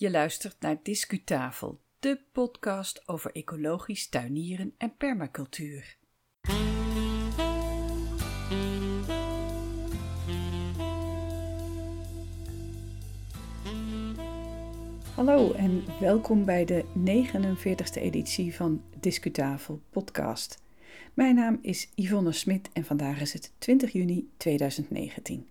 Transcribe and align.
Je 0.00 0.10
luistert 0.10 0.56
naar 0.60 0.76
Discutafel, 0.82 1.80
de 1.98 2.20
podcast 2.32 3.08
over 3.08 3.32
ecologisch 3.32 4.08
tuinieren 4.08 4.74
en 4.78 4.96
permacultuur. 4.96 5.96
Hallo 15.14 15.52
en 15.52 15.84
welkom 16.00 16.44
bij 16.44 16.64
de 16.64 16.84
49e 16.84 18.02
editie 18.02 18.54
van 18.54 18.82
Discutafel 19.00 19.80
podcast. 19.90 20.62
Mijn 21.14 21.34
naam 21.34 21.58
is 21.62 21.90
Yvonne 21.94 22.32
Smit 22.32 22.68
en 22.72 22.84
vandaag 22.84 23.20
is 23.20 23.32
het 23.32 23.52
20 23.58 23.92
juni 23.92 24.30
2019. 24.36 25.48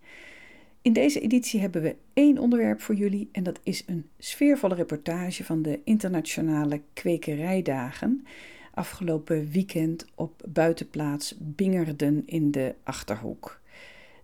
In 0.82 0.94
deze 0.94 1.20
editie 1.20 1.60
hebben 1.60 1.82
we 1.82 1.96
één 2.14 2.38
onderwerp 2.38 2.82
voor 2.82 2.96
jullie 2.96 3.30
en 3.32 3.44
dat 3.44 3.60
is 3.64 3.84
een 3.86 4.06
sfeervolle 4.18 4.76
reportage 4.76 5.44
van 5.44 5.62
de 5.62 5.80
internationale 5.84 6.82
kwekerijdagen 6.94 8.26
afgelopen 8.74 9.50
weekend 9.52 10.06
op 10.16 10.42
buitenplaats 10.48 11.36
Bingerden 11.40 12.24
in 12.26 12.52
de 12.52 12.76
Achterhoek. 12.84 13.62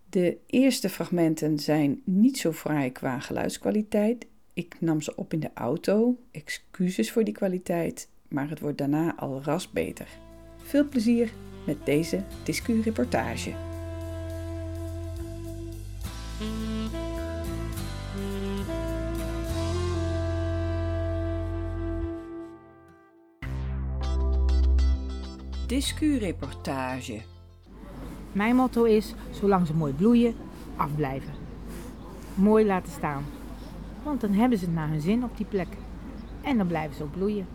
De 0.10 0.38
eerste 0.46 0.90
fragmenten 0.90 1.60
zijn 1.60 2.02
niet 2.04 2.38
zo 2.38 2.52
fraai 2.52 2.92
qua 2.92 3.20
geluidskwaliteit. 3.20 4.26
Ik 4.54 4.76
nam 4.80 5.02
ze 5.02 5.16
op 5.16 5.34
in 5.34 5.40
de 5.40 5.52
auto, 5.54 6.18
excuses 6.32 7.12
voor 7.12 7.24
die 7.24 7.34
kwaliteit, 7.34 8.10
maar 8.28 8.50
het 8.50 8.60
wordt 8.60 8.78
daarna 8.78 9.16
al 9.16 9.42
ras 9.44 9.72
beter. 9.72 10.08
Veel 10.58 10.88
plezier 10.88 11.34
met 11.66 11.86
deze 11.86 12.24
Discu-reportage. 12.44 13.75
Discu-reportage. 25.68 27.22
Mijn 28.32 28.56
motto 28.56 28.84
is: 28.84 29.14
zolang 29.32 29.68
ze 29.68 29.74
mooi 29.74 29.94
bloeien, 29.94 30.36
afblijven. 30.76 31.34
Mooi 32.36 32.66
laten 32.66 32.92
staan. 32.92 33.26
Want 34.04 34.22
dan 34.22 34.34
hebben 34.34 34.58
ze 34.58 34.66
het 34.66 34.74
naar 34.74 34.90
hun 34.90 35.02
zin 35.02 35.24
op 35.24 35.38
die 35.38 35.46
plek. 35.46 35.68
En 36.42 36.58
dan 36.58 36.68
blijven 36.68 36.96
ze 36.96 37.04
ook 37.04 37.12
bloeien. 37.12 37.48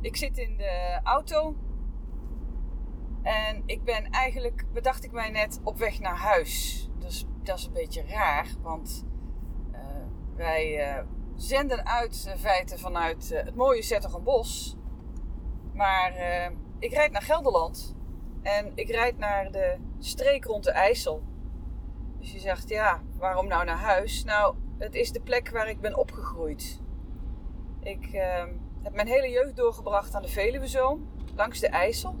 Ik 0.00 0.16
zit 0.16 0.38
in 0.38 0.56
de 0.56 1.00
auto 1.02 1.54
eigenlijk, 4.22 4.64
bedacht 4.72 5.04
ik 5.04 5.12
mij 5.12 5.30
net, 5.30 5.60
op 5.62 5.78
weg 5.78 6.00
naar 6.00 6.16
huis. 6.16 6.88
Dus 6.98 7.26
dat 7.42 7.58
is 7.58 7.66
een 7.66 7.72
beetje 7.72 8.06
raar, 8.06 8.46
want 8.60 9.06
uh, 9.72 9.78
wij 10.36 10.96
uh, 10.96 11.02
zenden 11.36 11.86
uit 11.86 12.24
uh, 12.28 12.34
feiten 12.34 12.78
vanuit 12.78 13.28
het 13.28 13.54
mooie 13.54 14.20
bos. 14.24 14.76
Maar 15.74 16.12
ik 16.78 16.92
rijd 16.92 17.12
naar 17.12 17.22
Gelderland 17.22 17.96
en 18.42 18.72
ik 18.74 18.90
rijd 18.90 19.18
naar 19.18 19.52
de 19.52 19.76
streek 19.98 20.44
rond 20.44 20.64
de 20.64 20.70
IJssel. 20.70 21.22
Dus 22.18 22.32
je 22.32 22.38
zegt, 22.38 22.68
ja, 22.68 23.02
waarom 23.18 23.46
nou 23.46 23.64
naar 23.64 23.78
huis? 23.78 24.24
Nou, 24.24 24.56
het 24.78 24.94
is 24.94 25.12
de 25.12 25.20
plek 25.20 25.50
waar 25.50 25.68
ik 25.68 25.80
ben 25.80 25.96
opgegroeid. 25.96 26.80
Ik 27.80 28.10
heb 28.82 28.94
mijn 28.94 29.06
hele 29.06 29.30
jeugd 29.30 29.56
doorgebracht 29.56 30.14
aan 30.14 30.22
de 30.22 30.28
Veluwezoom, 30.28 31.08
langs 31.34 31.60
de 31.60 31.68
IJssel. 31.68 32.14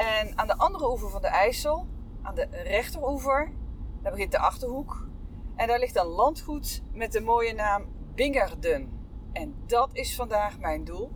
En 0.00 0.38
aan 0.38 0.46
de 0.46 0.56
andere 0.56 0.90
oever 0.90 1.10
van 1.10 1.20
de 1.20 1.28
IJssel, 1.28 1.86
aan 2.22 2.34
de 2.34 2.46
rechteroever, 2.50 3.52
daar 4.02 4.12
begint 4.12 4.32
de 4.32 4.38
Achterhoek. 4.38 5.08
En 5.56 5.66
daar 5.66 5.78
ligt 5.78 5.96
een 5.96 6.06
landgoed 6.06 6.82
met 6.92 7.12
de 7.12 7.20
mooie 7.20 7.54
naam 7.54 7.84
Bingerden. 8.14 8.90
En 9.32 9.54
dat 9.66 9.90
is 9.92 10.14
vandaag 10.14 10.58
mijn 10.58 10.84
doel. 10.84 11.10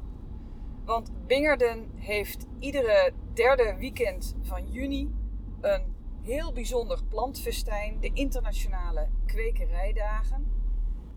Want 0.85 1.27
Bingerden 1.27 1.91
heeft 1.95 2.47
iedere 2.59 3.13
derde 3.33 3.77
weekend 3.79 4.37
van 4.43 4.71
juni 4.71 5.15
een 5.61 5.95
heel 6.23 6.53
bijzonder 6.53 7.05
plantfestijn, 7.09 8.01
de 8.01 8.11
internationale 8.13 9.09
kwekerijdagen, 9.27 10.47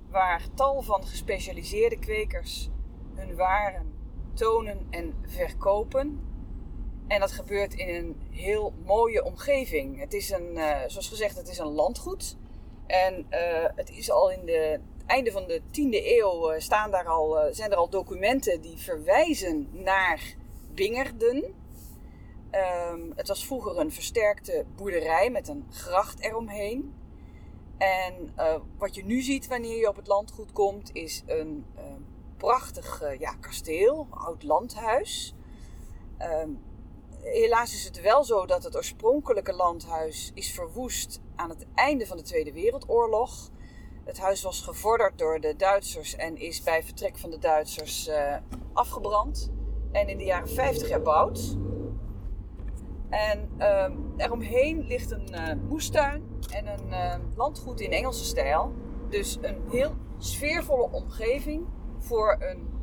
waar 0.10 0.48
tal 0.54 0.82
van 0.82 1.04
gespecialiseerde 1.06 2.00
kwekers 2.00 2.70
hun 3.16 3.36
waren 3.36 3.94
tonen 4.34 4.88
en 4.90 5.14
verkopen. 5.26 6.36
En 7.08 7.20
dat 7.20 7.32
gebeurt 7.32 7.74
in 7.74 7.96
een 7.96 8.22
heel 8.32 8.74
mooie 8.86 9.24
omgeving. 9.24 10.00
Het 10.00 10.14
is 10.14 10.30
een, 10.30 10.52
uh, 10.54 10.78
zoals 10.88 11.08
gezegd, 11.08 11.38
het 11.38 11.48
is 11.48 11.58
een 11.58 11.72
landgoed. 11.72 12.38
En 12.88 13.28
uh, 13.30 13.66
het 13.76 13.90
is 13.90 14.12
al 14.12 14.32
in 14.32 14.46
de 14.46 14.80
einde 15.06 15.32
van 15.32 15.48
de 15.48 15.62
10e 15.62 16.06
eeuw 16.06 16.54
uh, 16.54 16.60
staan 16.60 16.92
daar 16.92 17.06
al, 17.06 17.38
zijn 17.52 17.72
er 17.72 17.78
al 17.78 17.90
documenten 17.90 18.62
die 18.62 18.78
verwijzen 18.78 19.70
naar 19.72 20.36
Bingerden. 20.74 21.44
Um, 22.92 23.14
het 23.16 23.28
was 23.28 23.46
vroeger 23.46 23.80
een 23.80 23.92
versterkte 23.92 24.66
boerderij 24.76 25.30
met 25.30 25.48
een 25.48 25.66
gracht 25.70 26.20
eromheen. 26.20 26.96
En 27.78 28.34
wat 28.78 28.96
je 28.96 29.06
nu 29.06 29.22
ziet 29.22 29.48
wanneer 29.48 29.78
je 29.78 29.88
op 29.88 29.96
het 29.96 30.08
landgoed 30.08 30.52
komt, 30.52 30.90
is 30.94 31.24
een 31.26 31.66
prachtig 32.38 33.04
ja, 33.20 33.36
kasteel, 33.40 34.08
oud 34.10 34.44
landhuis. 34.44 35.36
Um, 36.22 36.60
helaas 37.32 37.74
is 37.74 37.84
het 37.84 38.02
wel 38.02 38.24
zo 38.24 38.46
dat 38.46 38.64
het 38.64 38.76
oorspronkelijke 38.76 39.54
landhuis 39.54 40.32
is 40.34 40.52
verwoest 40.52 41.22
aan 41.36 41.50
het 41.50 41.66
einde 41.74 42.08
van 42.08 42.18
de 42.18 42.24
Tweede 42.24 42.54
Wereldoorlog. 42.54 43.50
Het 44.06 44.20
huis 44.20 44.44
was 44.44 44.62
gevorderd 44.62 45.18
door 45.18 45.40
de 45.40 45.56
Duitsers 45.56 46.16
en 46.16 46.38
is 46.38 46.64
bij 46.64 46.84
vertrek 46.84 47.18
van 47.18 47.30
de 47.30 47.38
Duitsers 47.38 48.08
uh, 48.08 48.36
afgebrand. 48.74 49.52
En 49.92 50.08
in 50.08 50.18
de 50.18 50.24
jaren 50.24 50.50
50 50.50 50.90
herbouwd. 50.90 51.58
En 53.10 53.50
uh, 53.58 53.86
eromheen 54.18 54.88
ligt 54.88 55.12
een 55.12 55.28
uh, 55.32 55.54
moestuin 55.70 56.24
en 56.52 56.68
een 56.68 56.88
uh, 56.88 57.16
landgoed 57.36 57.80
in 57.80 57.92
Engelse 57.92 58.26
stijl. 58.26 58.74
Dus 59.10 59.38
een 59.42 59.62
heel 59.70 59.96
sfeervolle 60.18 60.92
omgeving 60.92 61.66
voor 62.00 62.36
een 62.40 62.77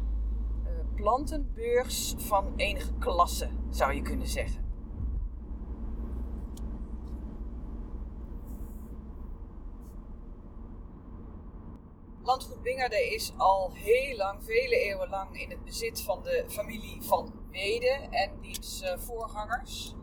plantenbeurs 1.04 2.15
van 2.16 2.53
enige 2.56 2.92
klasse, 2.98 3.48
zou 3.70 3.92
je 3.92 4.03
kunnen 4.03 4.26
zeggen. 4.26 4.65
Landgoed 12.22 12.62
Bingerde 12.62 13.15
is 13.15 13.32
al 13.37 13.70
heel 13.72 14.16
lang, 14.16 14.44
vele 14.44 14.76
eeuwen 14.76 15.09
lang, 15.09 15.41
in 15.41 15.50
het 15.50 15.65
bezit 15.65 16.03
van 16.03 16.22
de 16.22 16.44
familie 16.48 17.03
van 17.03 17.32
Wede 17.50 18.09
en 18.10 18.41
diens 18.41 18.82
uh, 18.82 18.98
voorgangers. 18.98 19.94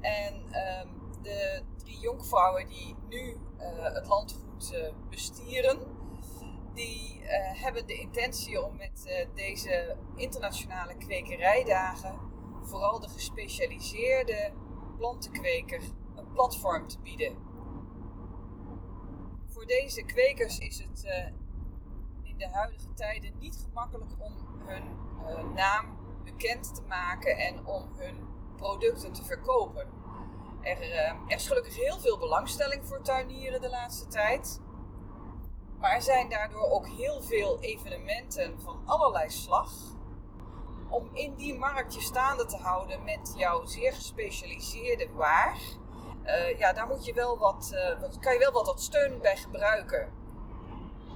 En 0.00 0.34
um, 0.34 1.22
de 1.22 1.62
drie 1.76 1.98
jonkvrouwen 1.98 2.68
die 2.68 2.96
nu 3.08 3.36
uh, 3.58 3.94
het 3.94 4.06
landgoed 4.06 4.72
uh, 4.72 4.92
bestieren, 5.10 5.78
die 6.74 7.20
uh, 7.20 7.28
hebben 7.62 7.86
de 7.86 7.94
intentie 7.94 8.62
om 8.64 8.76
met 8.76 9.04
uh, 9.06 9.34
deze 9.34 9.96
internationale 10.14 10.96
kwekerijdagen 10.96 12.18
vooral 12.62 13.00
de 13.00 13.08
gespecialiseerde 13.08 14.52
plantenkweker 14.96 15.80
een 16.14 16.32
platform 16.32 16.88
te 16.88 17.00
bieden. 17.00 17.36
Voor 19.46 19.66
deze 19.66 20.02
kwekers 20.02 20.58
is 20.58 20.78
het 20.78 21.04
uh, 21.04 21.26
in 22.22 22.38
de 22.38 22.48
huidige 22.48 22.92
tijden 22.94 23.38
niet 23.38 23.56
gemakkelijk 23.56 24.10
om 24.18 24.32
hun 24.66 25.52
naam 25.54 25.98
bekend 26.24 26.74
te 26.74 26.82
maken 26.82 27.36
en 27.36 27.66
om 27.66 27.92
hun 27.96 28.16
producten 28.56 29.12
te 29.12 29.24
verkopen. 29.24 29.88
Er, 30.62 30.92
er 30.92 31.16
is 31.26 31.46
gelukkig 31.46 31.76
heel 31.76 31.98
veel 31.98 32.18
belangstelling 32.18 32.86
voor 32.86 33.02
tuinieren 33.02 33.60
de 33.60 33.68
laatste 33.68 34.06
tijd. 34.06 34.60
Maar 35.80 35.94
er 35.94 36.02
zijn 36.02 36.28
daardoor 36.28 36.70
ook 36.70 36.88
heel 36.88 37.22
veel 37.22 37.60
evenementen 37.60 38.60
van 38.60 38.82
allerlei 38.84 39.30
slag. 39.30 39.72
Om 40.88 41.08
in 41.12 41.34
die 41.34 41.54
markt 41.58 41.94
je 41.94 42.00
staande 42.00 42.46
te 42.46 42.56
houden 42.56 43.04
met 43.04 43.34
jouw 43.36 43.64
zeer 43.64 43.92
gespecialiseerde 43.92 45.08
waar. 45.12 45.58
Uh, 46.24 46.58
ja, 46.58 46.72
daar 46.72 46.86
moet 46.86 47.04
je 47.04 47.14
wel 47.14 47.38
wat, 47.38 47.70
uh, 47.74 48.00
wat, 48.00 48.18
kan 48.18 48.32
je 48.32 48.38
wel 48.38 48.52
wat, 48.52 48.66
wat 48.66 48.80
steun 48.80 49.20
bij 49.20 49.36
gebruiken. 49.36 50.12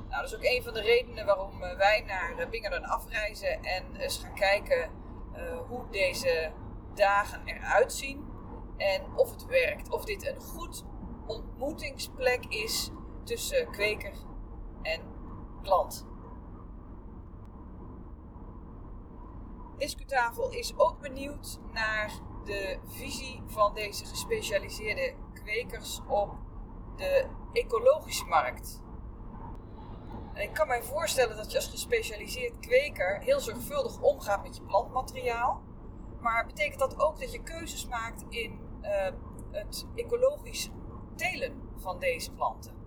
Nou, 0.09 0.23
dat 0.23 0.31
is 0.31 0.37
ook 0.37 0.45
een 0.45 0.63
van 0.63 0.75
de 0.75 0.81
redenen 0.81 1.27
waarom 1.27 1.63
uh, 1.63 1.77
wij 1.77 2.05
naar 2.07 2.49
Bingerden 2.49 2.85
afreizen 2.85 3.63
en 3.63 3.97
eens 3.97 4.19
gaan 4.19 4.35
kijken 4.35 4.91
hoe 5.69 5.91
deze 5.91 6.53
dagen 6.95 7.43
eruit 7.45 7.93
zien. 7.93 8.27
En 8.77 9.03
of 9.15 9.31
het 9.31 9.47
werkt. 9.47 9.91
Of 9.91 10.05
dit 10.05 10.27
een 10.27 10.41
goed 10.41 10.85
ontmoetingsplek 11.27 12.45
is 12.45 12.91
tussen 13.25 13.71
kweker 13.71 14.13
en 14.93 15.01
klant. 15.63 16.07
Discutafel 19.77 20.51
is 20.51 20.79
ook 20.79 21.01
benieuwd 21.01 21.59
naar 21.73 22.13
de 22.45 22.79
visie 22.87 23.43
van 23.47 23.75
deze 23.75 24.05
gespecialiseerde 24.05 25.15
kwekers 25.35 26.01
op 26.07 26.37
de 26.97 27.27
ecologische 27.53 28.25
markt. 28.25 28.83
En 30.33 30.43
ik 30.43 30.55
kan 30.55 30.69
mij 30.69 30.83
voorstellen 30.83 31.37
dat 31.37 31.51
je 31.51 31.57
als 31.57 31.67
gespecialiseerd 31.67 32.59
kweker 32.59 33.21
heel 33.21 33.41
zorgvuldig 33.41 34.01
omgaat 34.01 34.43
met 34.43 34.57
je 34.57 34.63
plantmateriaal. 34.63 35.63
Maar 36.21 36.47
betekent 36.47 36.79
dat 36.79 37.01
ook 37.01 37.21
dat 37.21 37.33
je 37.33 37.43
keuzes 37.43 37.87
maakt 37.87 38.25
in 38.29 38.61
eh, 38.81 39.13
het 39.51 39.87
ecologisch 39.95 40.71
telen 41.17 41.71
van 41.77 41.99
deze 41.99 42.33
planten? 42.33 42.78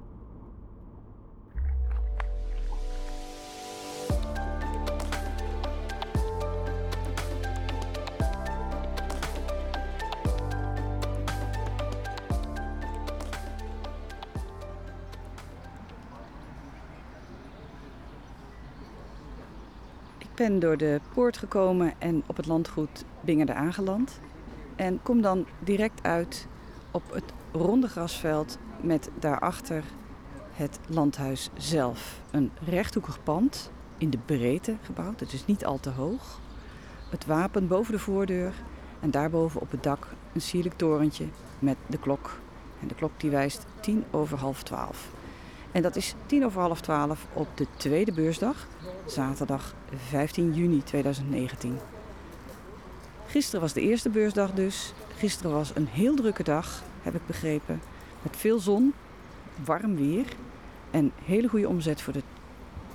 Ben 20.42 20.60
door 20.60 20.78
de 20.78 21.00
poort 21.14 21.38
gekomen 21.38 21.94
en 21.98 22.24
op 22.28 22.38
het 22.38 22.46
landgoed 22.46 23.06
Bingerde 23.22 23.54
aangeland. 23.54 24.20
En 24.76 25.00
kom 25.04 25.22
dan 25.22 25.46
direct 25.60 26.04
uit 26.04 26.48
op 26.92 27.04
het 27.14 27.34
ronde 27.52 27.88
grasveld 27.88 28.58
met 28.80 29.10
daarachter 29.20 29.84
het 30.52 30.80
landhuis 30.88 31.50
zelf. 31.58 32.22
Een 32.32 32.52
rechthoekig 32.66 33.24
pand 33.24 33.72
in 33.98 34.10
de 34.10 34.18
breedte 34.18 34.78
gebouwd, 34.82 35.20
het 35.20 35.34
is 35.34 35.46
niet 35.46 35.66
al 35.66 35.80
te 35.80 35.90
hoog. 35.90 36.40
Het 37.10 37.26
wapen 37.26 37.68
boven 37.68 37.94
de 37.94 38.00
voordeur 38.00 38.54
en 39.00 39.12
daarboven 39.12 39.62
op 39.62 39.72
het 39.72 39.84
dak 39.84 40.08
een 40.34 40.42
sierlijk 40.42 40.78
torentje 40.78 41.26
met 41.60 41.78
de 41.88 42.00
klok. 42.00 42.40
En 42.80 42.88
de 42.88 42.96
klok 42.96 43.12
die 43.18 43.30
wijst 43.30 43.66
tien 43.80 44.04
over 44.12 44.38
half 44.38 44.64
twaalf. 44.64 45.21
En 45.72 45.82
dat 45.82 45.96
is 45.96 46.16
tien 46.26 46.46
over 46.46 46.62
half 46.62 46.82
twaalf 46.82 47.26
op 47.34 47.48
de 47.56 47.68
tweede 47.78 48.12
beursdag, 48.12 48.68
zaterdag 49.06 49.74
15 50.10 50.54
juni 50.54 50.84
2019. 50.84 51.78
Gisteren 53.28 53.62
was 53.62 53.74
de 53.74 53.82
eerste 53.82 54.10
beursdag 54.10 54.52
dus. 54.52 54.94
Gisteren 55.18 55.52
was 55.52 55.72
een 55.76 55.88
heel 55.88 56.16
drukke 56.16 56.44
dag, 56.44 56.84
heb 57.02 57.16
ik 57.16 57.26
begrepen. 57.26 57.82
Met 58.22 58.38
veel 58.38 58.60
zon, 58.60 58.94
warm 59.66 59.96
weer 59.96 60.26
en 60.92 61.12
hele 61.26 61.48
goede 61.48 61.68
omzet 61.68 62.02
voor 62.02 62.14
de 62.14 62.24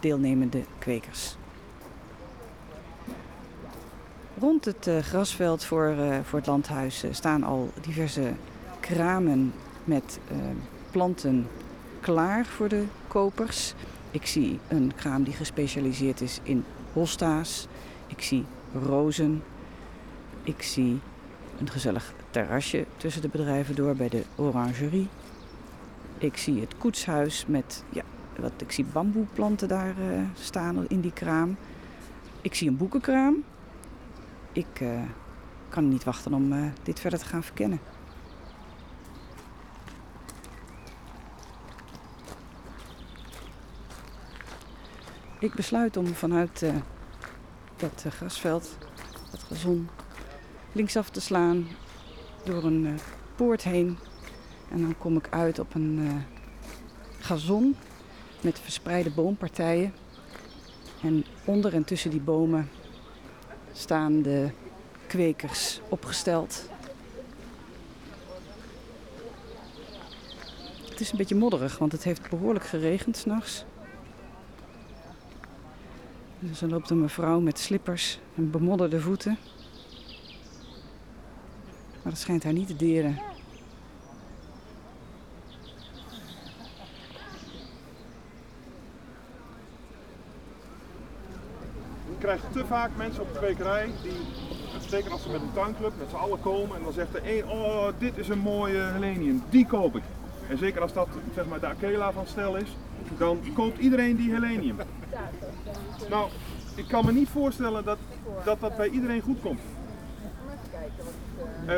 deelnemende 0.00 0.62
kwekers. 0.78 1.37
Rond 4.38 4.64
het 4.64 4.87
uh, 4.87 4.99
grasveld 4.99 5.64
voor, 5.64 5.94
uh, 5.99 6.19
voor 6.23 6.38
het 6.38 6.49
landhuis 6.49 7.05
uh, 7.05 7.12
staan 7.12 7.43
al 7.43 7.73
diverse 7.81 8.32
kramen 8.81 9.52
met 9.84 10.19
planten 10.90 11.46
klaar 12.06 12.44
voor 12.44 12.69
de 12.69 12.85
kopers. 13.08 13.75
Ik 14.11 14.26
zie 14.26 14.58
een 14.69 14.93
kraam 14.97 15.23
die 15.25 15.35
gespecialiseerd 15.35 16.20
is 16.20 16.41
in 16.43 16.64
hosta's. 16.93 17.67
Ik 18.06 18.23
zie 18.23 18.44
rozen. 18.87 19.43
Ik 20.43 20.62
zie 20.62 20.99
een 21.58 21.70
gezellig 21.70 22.12
terrasje 22.31 22.85
tussen 22.97 23.23
de 23.23 23.29
bedrijven 23.29 23.75
door 23.75 23.94
bij 23.94 24.08
de 24.08 24.23
orangerie. 24.37 25.08
Ik 26.19 26.37
zie 26.37 26.61
het 26.61 26.76
koetshuis 26.79 27.44
met, 27.47 27.85
ja, 27.88 28.03
wat, 28.38 28.52
ik 28.56 28.73
zie 28.73 28.85
bamboeplanten 28.85 29.69
daar 29.69 29.94
uh, 30.00 30.20
staan 30.35 30.88
in 30.88 31.00
die 31.00 31.12
kraam. 31.12 31.56
Ik 32.41 32.55
zie 32.55 32.69
een 32.69 32.76
boekenkraam. 32.76 33.44
Ik 34.52 34.81
uh, 34.81 35.00
kan 35.69 35.88
niet 35.88 36.05
wachten 36.05 36.35
om 36.35 36.52
uh, 36.52 36.64
dit 36.82 37.00
verder 37.00 37.19
te 37.19 37.26
gaan 37.26 37.43
verkennen. 37.43 37.81
Ik 45.38 45.55
besluit 45.55 45.97
om 45.97 46.06
vanuit 46.06 46.62
uh, 46.62 46.75
dat 47.77 48.03
uh, 48.06 48.12
grasveld, 48.12 48.77
dat 49.31 49.43
gazon, 49.43 49.88
linksaf 50.73 51.11
te 51.11 51.21
slaan 51.21 51.69
door 52.44 52.65
een 52.65 52.85
uh, 52.85 52.94
poort 53.35 53.62
heen. 53.62 53.99
En 54.71 54.81
dan 54.81 54.99
kom 54.99 55.17
ik 55.17 55.27
uit 55.31 55.59
op 55.59 55.75
een 55.75 56.25
gazon 57.21 57.77
met 58.41 58.61
verspreide 58.61 59.11
boompartijen. 59.11 59.94
En 61.03 61.25
onder 61.44 61.75
en 61.75 61.85
tussen 61.85 62.11
die 62.11 62.21
bomen 62.21 62.71
staan 63.73 64.23
de 64.23 64.50
kwekers 65.06 65.81
opgesteld. 65.88 66.69
Het 70.91 71.00
is 71.00 71.11
een 71.11 71.19
beetje 71.19 71.35
modderig, 71.35 71.79
want 71.79 71.93
het 71.93 72.05
heeft 72.05 72.31
behoorlijk 72.31 72.67
geregend 72.67 73.17
s'nachts. 73.17 73.65
Dus 76.49 76.61
loopt 76.61 76.91
een 76.91 77.01
mevrouw 77.01 77.41
met 77.41 77.59
slippers 77.59 78.19
en 78.35 78.51
bemodderde 78.51 79.01
voeten. 79.01 79.39
Maar 82.03 82.13
dat 82.13 82.19
schijnt 82.19 82.45
haar 82.45 82.53
niet 82.53 82.67
te 82.67 82.77
deren. 82.77 83.19
Je 92.09 92.19
krijgt 92.19 92.53
te 92.53 92.65
vaak 92.67 92.91
mensen 92.97 93.23
op 93.23 93.33
de 93.33 93.39
kwekerij 93.39 93.91
die, 94.03 94.13
zeker 94.89 95.11
als 95.11 95.23
ze 95.23 95.29
met 95.29 95.41
een 95.41 95.53
tuinclub 95.55 95.93
met 95.99 96.09
z'n 96.11 96.17
allen 96.17 96.41
komen 96.41 96.77
en 96.77 96.83
dan 96.83 96.93
zegt 96.93 97.13
de 97.13 97.39
een, 97.39 97.49
oh 97.49 97.89
dit 97.99 98.17
is 98.17 98.29
een 98.29 98.39
mooie 98.39 98.91
helenium, 98.93 99.43
die 99.51 99.67
koop 99.67 99.97
ik. 99.97 100.03
En 100.49 100.59
zeker 100.59 100.83
als 100.83 100.93
dat 100.93 101.09
zeg 101.35 101.47
maar 101.47 101.61
de 101.61 101.67
Akela 101.67 102.13
van 102.13 102.27
stel 102.27 102.57
is, 102.57 102.77
dan 103.19 103.41
koopt 103.55 103.79
iedereen 103.79 104.17
die 104.17 104.31
helenium. 104.31 104.77
Nou, 106.09 106.31
ik 106.75 106.89
kan 106.89 107.05
me 107.05 107.13
niet 107.13 107.29
voorstellen 107.29 107.85
dat 107.85 107.99
dat, 108.45 108.61
dat 108.61 108.77
bij 108.77 108.89
iedereen 108.89 109.21
goed 109.21 109.41
komt. 109.41 109.61
Uh, 111.63 111.73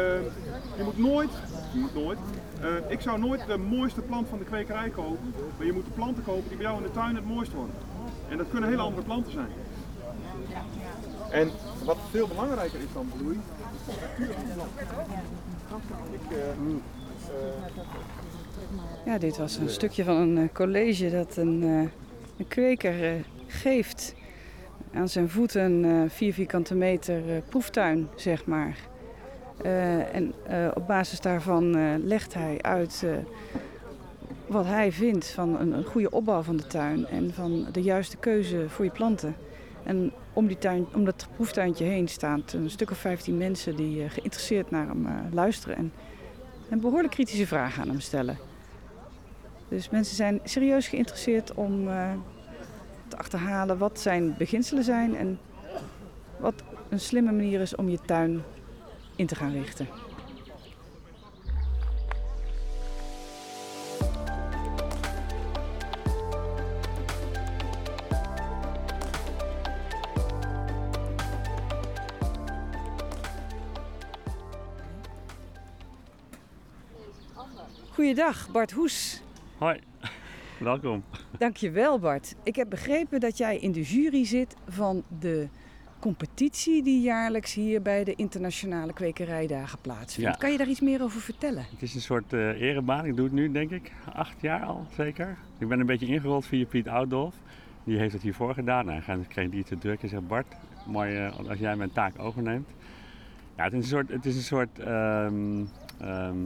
je 0.76 0.82
moet 0.85 0.99
nooit, 0.99 1.31
je 1.73 1.79
moet 1.79 1.94
nooit, 1.94 2.19
uh, 2.62 2.90
ik 2.90 3.00
zou 3.00 3.19
nooit 3.19 3.46
de 3.46 3.56
mooiste 3.56 4.00
plant 4.00 4.29
van 4.29 4.38
de 4.38 4.44
kwekerij 4.44 4.88
kopen, 4.90 5.35
maar 5.56 5.67
je 5.67 5.73
moet 5.73 5.85
de 5.85 5.90
planten 5.90 6.25
kopen 6.25 6.49
die 6.49 6.56
bij 6.56 6.67
jou 6.67 6.76
in 6.76 6.82
de 6.82 6.90
tuin 6.90 7.14
het 7.14 7.26
mooist 7.26 7.52
worden. 7.52 7.75
En 8.29 8.37
dat 8.37 8.46
kunnen 8.50 8.69
hele 8.69 8.82
andere 8.82 9.02
planten 9.02 9.32
zijn. 9.32 9.49
En 11.31 11.51
wat 11.84 11.96
veel 12.10 12.27
belangrijker 12.27 12.79
is 12.79 12.93
dan 12.93 13.10
bloei, 13.17 13.41
is 14.19 14.27
de 14.27 14.34
plant. 14.55 14.70
Ik, 16.10 16.36
uh, 16.36 16.77
ja, 19.05 19.19
dit 19.19 19.36
was 19.36 19.56
een 19.56 19.70
stukje 19.70 20.05
van 20.05 20.17
een 20.17 20.53
college 20.53 21.10
dat 21.10 21.36
een, 21.36 21.62
een 22.36 22.48
kweker 22.48 23.24
geeft 23.48 24.14
aan 24.93 25.08
zijn 25.08 25.28
voeten 25.28 25.84
uh, 25.84 26.02
vier 26.08 26.32
vierkante 26.32 26.74
meter 26.74 27.28
uh, 27.28 27.36
proeftuin, 27.48 28.08
zeg 28.17 28.46
maar. 28.46 28.76
Uh, 29.64 30.14
en 30.14 30.34
op 30.74 30.86
basis 30.86 31.20
daarvan 31.20 31.96
legt 32.06 32.34
hij 32.34 32.62
uit 32.62 33.05
wat 34.46 34.64
hij 34.64 34.93
vindt 34.93 35.31
van 35.31 35.60
een, 35.60 35.72
een, 35.72 35.84
goede 35.84 36.10
opbouw 36.10 36.43
van 36.43 36.56
de 36.56 36.67
tuin 36.67 37.06
en 37.06 37.34
van 37.34 37.67
de 37.72 37.82
juiste 37.82 38.17
keuze 38.17 38.69
voor 38.69 38.84
je 38.84 38.90
planten. 38.90 39.36
En 39.84 40.12
om, 40.32 40.46
die 40.46 40.58
tuin, 40.58 40.86
om 40.94 41.05
dat 41.05 41.28
proeftuintje 41.34 41.84
heen 41.84 42.08
staan 42.08 42.43
een 42.52 42.70
stuk 42.70 42.90
of 42.90 42.98
15 42.98 43.36
mensen 43.36 43.76
die 43.76 44.08
geïnteresseerd 44.08 44.70
naar 44.70 44.86
hem 44.86 45.06
luisteren 45.32 45.76
en, 45.76 45.93
en 46.69 46.81
behoorlijk 46.81 47.12
kritische 47.12 47.46
vragen 47.46 47.82
aan 47.82 47.88
hem 47.88 48.00
stellen. 48.00 48.38
Dus 49.69 49.90
mensen 49.90 50.17
zijn 50.17 50.40
serieus 50.44 50.88
geïnteresseerd 50.88 51.55
om 51.55 51.88
te 53.08 53.17
achterhalen 53.17 53.79
wat 53.79 54.00
zijn 54.00 54.34
beginselen 54.38 54.84
zijn 54.84 55.17
en 55.17 55.38
wat 56.36 56.62
een 56.88 57.00
slimme 57.00 57.32
manier 57.32 57.60
is 57.60 57.77
om 57.77 57.88
je 57.88 57.98
tuin 58.06 58.43
in 59.17 59.27
te 59.27 59.34
gaan 59.34 59.53
richten. 59.53 59.88
Goeiedag, 77.98 78.50
Bart 78.50 78.70
Hoes. 78.70 79.22
Hoi. 79.58 79.81
Welkom. 80.58 81.05
Dankjewel 81.39 81.99
Bart. 81.99 82.35
Ik 82.43 82.56
heb 82.56 82.70
begrepen 82.70 83.20
dat 83.20 83.37
jij 83.39 83.58
in 83.58 83.73
de 83.73 83.82
jury 83.82 84.25
zit 84.25 84.56
van 84.69 85.03
de 85.20 85.49
competitie 85.99 86.82
die 86.82 87.01
jaarlijks 87.01 87.55
hier 87.55 87.82
bij 87.82 88.05
de 88.05 88.15
internationale 88.15 88.93
kwekerijdagen 88.93 89.79
plaatsvindt. 89.81 90.37
Kan 90.37 90.53
je 90.53 90.58
daar 90.58 90.69
iets 90.69 90.81
meer 90.81 91.03
over 91.03 91.20
vertellen? 91.20 91.67
Het 91.70 91.82
is 91.82 91.94
een 91.94 92.01
soort 92.01 92.32
uh, 92.32 92.61
erebaan. 92.61 93.05
Ik 93.05 93.17
doe 93.17 93.25
het 93.25 93.35
nu 93.35 93.51
denk 93.53 93.70
ik 93.70 93.93
acht 94.15 94.41
jaar 94.41 94.63
al 94.65 94.87
zeker. 94.97 95.37
Ik 95.58 95.69
ben 95.69 95.81
een 95.81 95.87
beetje 95.87 96.06
ingerold 96.06 96.47
via 96.47 96.65
Piet 96.67 96.89
Oudolf. 96.89 97.35
Die 97.85 97.99
heeft 97.99 98.13
het 98.13 98.23
hiervoor 98.23 98.55
gedaan. 98.55 98.89
Hij 98.89 99.19
kreeg 99.29 99.51
die 99.51 99.65
te 99.65 99.79
druk 99.79 100.03
en 100.03 100.08
zei 100.08 100.20
Bart, 100.20 100.47
mooi 100.87 101.17
eh, 101.17 101.49
als 101.49 101.58
jij 101.58 101.77
mijn 101.77 101.93
taak 101.93 102.19
overneemt. 102.19 102.69
Ja, 103.56 103.65
het 103.65 103.73
is 103.73 103.79
een 103.79 103.85
soort, 103.85 104.08
het 104.08 104.27
is 104.27 104.37
een 104.37 104.43
soort 104.43 104.79
ehm, 104.79 105.65
ehm, 106.01 106.37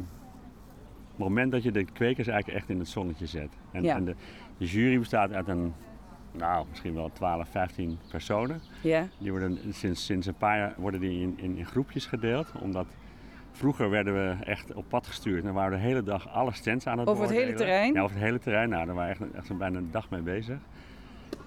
moment 1.16 1.52
dat 1.52 1.62
je 1.62 1.72
de 1.72 1.84
kwekers 1.84 2.26
eigenlijk 2.26 2.58
echt 2.58 2.70
in 2.70 2.78
het 2.78 2.88
zonnetje 2.88 3.26
zet. 3.26 3.48
En, 3.72 3.82
Ja. 3.82 3.96
en 3.96 4.04
de, 4.04 4.14
de 4.62 4.68
jury 4.68 4.98
bestaat 4.98 5.32
uit 5.32 5.48
een, 5.48 5.74
nou, 6.32 6.66
misschien 6.68 6.94
wel 6.94 7.10
12, 7.12 7.48
15 7.48 7.98
personen. 8.10 8.60
Ja, 8.80 9.08
Die 9.18 9.30
worden 9.30 9.58
sinds, 9.70 10.04
sinds 10.04 10.26
een 10.26 10.34
paar 10.34 10.58
jaar 10.58 10.74
worden 10.76 11.00
die 11.00 11.20
in, 11.20 11.34
in, 11.36 11.56
in 11.56 11.66
groepjes 11.66 12.06
gedeeld. 12.06 12.52
Omdat 12.60 12.86
vroeger 13.52 13.90
werden 13.90 14.14
we 14.14 14.44
echt 14.44 14.74
op 14.74 14.84
pad 14.88 15.06
gestuurd. 15.06 15.38
En 15.38 15.44
dan 15.44 15.54
waren 15.54 15.70
we 15.70 15.76
de 15.76 15.82
hele 15.82 16.02
dag 16.02 16.28
alle 16.28 16.52
stands 16.52 16.86
aan 16.86 16.98
het 16.98 17.08
Over 17.08 17.24
het 17.24 17.32
hele 17.32 17.52
terrein? 17.52 17.94
Ja, 17.94 18.02
over 18.02 18.16
het 18.16 18.24
hele 18.24 18.38
terrein. 18.38 18.68
Nou, 18.68 18.86
daar 18.86 18.94
waren 18.94 19.16
we 19.18 19.24
echt, 19.24 19.34
echt 19.34 19.58
bijna 19.58 19.78
een 19.78 19.90
dag 19.90 20.10
mee 20.10 20.20
bezig. 20.20 20.58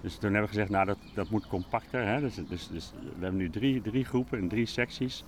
Dus 0.02 0.14
toen 0.14 0.32
hebben 0.34 0.42
we 0.42 0.48
gezegd, 0.48 0.70
nou 0.70 0.86
dat, 0.86 0.98
dat 1.14 1.30
moet 1.30 1.48
compacter. 1.48 2.06
Hè? 2.06 2.20
Dus, 2.20 2.36
dus, 2.36 2.68
dus 2.68 2.94
we 3.02 3.22
hebben 3.22 3.40
nu 3.40 3.50
drie, 3.50 3.82
drie 3.82 4.06
groepen 4.06 4.40
in 4.40 4.48
drie 4.48 4.66
secties. 4.66 5.24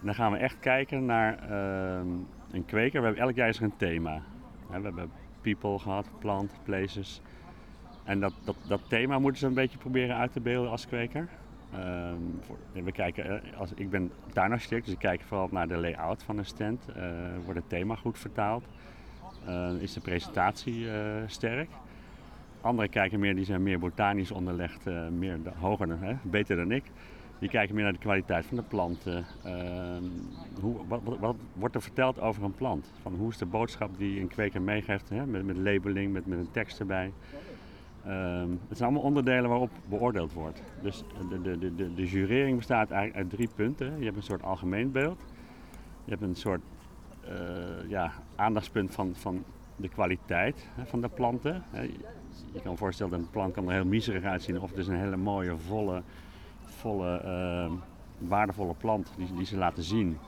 En 0.00 0.06
dan 0.06 0.14
gaan 0.14 0.32
we 0.32 0.38
echt 0.38 0.56
kijken 0.60 1.04
naar 1.04 1.38
ehm, 1.38 2.08
een 2.50 2.64
kweker. 2.64 3.00
We 3.00 3.06
hebben 3.06 3.24
elk 3.24 3.34
jaar 3.34 3.48
is 3.48 3.58
er 3.58 3.64
een 3.64 3.76
thema. 3.76 4.22
We 4.66 4.72
hebben 4.72 5.10
people 5.40 5.78
gehad, 5.78 6.06
plant, 6.18 6.52
places. 6.64 7.20
En 8.04 8.20
dat, 8.20 8.32
dat, 8.44 8.56
dat 8.66 8.80
thema 8.88 9.18
moeten 9.18 9.40
ze 9.40 9.46
een 9.46 9.54
beetje 9.54 9.78
proberen 9.78 10.16
uit 10.16 10.32
te 10.32 10.40
beelden 10.40 10.70
als 10.70 10.86
kweker. 10.86 11.28
Ehm, 11.72 12.16
voor, 12.40 12.56
we 12.72 12.92
kijken, 12.92 13.42
eh, 13.42 13.58
als, 13.58 13.72
ik 13.74 13.90
ben 13.90 14.10
tuinarchitect, 14.32 14.84
dus 14.84 14.94
ik 14.94 15.00
kijk 15.00 15.20
vooral 15.20 15.48
naar 15.50 15.68
de 15.68 15.76
layout 15.76 16.22
van 16.22 16.38
een 16.38 16.44
stand. 16.44 16.88
Eh, 16.88 17.04
wordt 17.44 17.60
het 17.60 17.68
thema 17.68 17.94
goed 17.94 18.18
vertaald? 18.18 18.64
Eh, 19.46 19.70
is 19.80 19.92
de 19.92 20.00
presentatie 20.00 20.86
sterk? 21.26 21.70
Anderen 22.60 22.90
kijken 22.90 23.20
meer, 23.20 23.34
die 23.34 23.44
zijn 23.44 23.62
meer 23.62 23.78
botanisch 23.78 24.30
onderlegd, 24.30 24.84
meer 25.10 25.38
hoger, 25.58 26.00
hè, 26.00 26.14
beter 26.22 26.56
dan 26.56 26.70
ik. 26.70 26.84
Die 27.38 27.48
kijken 27.48 27.74
meer 27.74 27.84
naar 27.84 27.92
de 27.92 27.98
kwaliteit 27.98 28.46
van 28.46 28.56
de 28.56 28.62
planten. 28.62 29.26
Ehm, 29.42 30.02
hoe, 30.60 30.76
wat, 30.88 31.00
wat, 31.20 31.36
wordt 31.52 31.74
er 31.74 31.82
verteld 31.82 32.20
over 32.20 32.42
een 32.42 32.54
plant? 32.54 32.92
Van 33.02 33.14
hoe 33.14 33.30
is 33.30 33.38
de 33.38 33.46
boodschap 33.46 33.98
die 33.98 34.20
een 34.20 34.28
kweker 34.28 34.62
meegeeft, 34.62 35.08
hè, 35.08 35.26
met, 35.26 35.46
met 35.46 35.56
labeling, 35.56 36.12
met, 36.12 36.26
met 36.26 36.38
een 36.38 36.50
tekst 36.50 36.80
erbij. 36.80 37.12
Ehm, 38.04 38.50
het 38.68 38.76
zijn 38.76 38.88
allemaal 38.88 39.08
onderdelen 39.08 39.48
waarop 39.48 39.70
beoordeeld 39.88 40.32
wordt. 40.32 40.62
Dus 40.82 41.04
de, 41.28 41.42
de, 41.42 41.74
de, 41.74 41.94
de, 41.94 42.06
jurering 42.06 42.56
bestaat 42.56 42.90
eigenlijk 42.90 43.20
uit 43.20 43.30
drie 43.30 43.48
punten. 43.54 43.98
Je 43.98 44.04
hebt 44.04 44.16
een 44.16 44.22
soort 44.22 44.42
algemeen 44.42 44.92
beeld. 44.92 45.24
Je 46.04 46.10
hebt 46.10 46.22
een 46.22 46.34
soort 46.34 46.60
eh, 47.20 47.88
ja, 47.88 48.12
aandachtspunt 48.36 48.94
van, 48.94 49.14
van 49.14 49.44
de 49.76 49.88
kwaliteit 49.88 50.66
hè, 50.74 50.86
van 50.86 51.00
de 51.00 51.08
planten. 51.08 51.62
Je, 52.52 52.60
kan 52.62 52.76
voorstellen 52.76 53.12
dat 53.12 53.20
een 53.20 53.30
plant 53.30 53.54
kan 53.54 53.66
er 53.66 53.72
heel 53.72 53.84
miserig 53.84 54.24
uitzien 54.24 54.60
of 54.60 54.70
het 54.70 54.78
is 54.78 54.86
een 54.86 54.98
hele 54.98 55.16
mooie, 55.16 55.56
volle, 55.56 56.02
volle 56.68 57.20
ehm, 57.20 57.72
waardevolle 58.18 58.74
plant 58.74 59.12
die, 59.16 59.34
die 59.34 59.46
ze 59.46 59.56
laten 59.56 59.82
zien. 59.82 60.18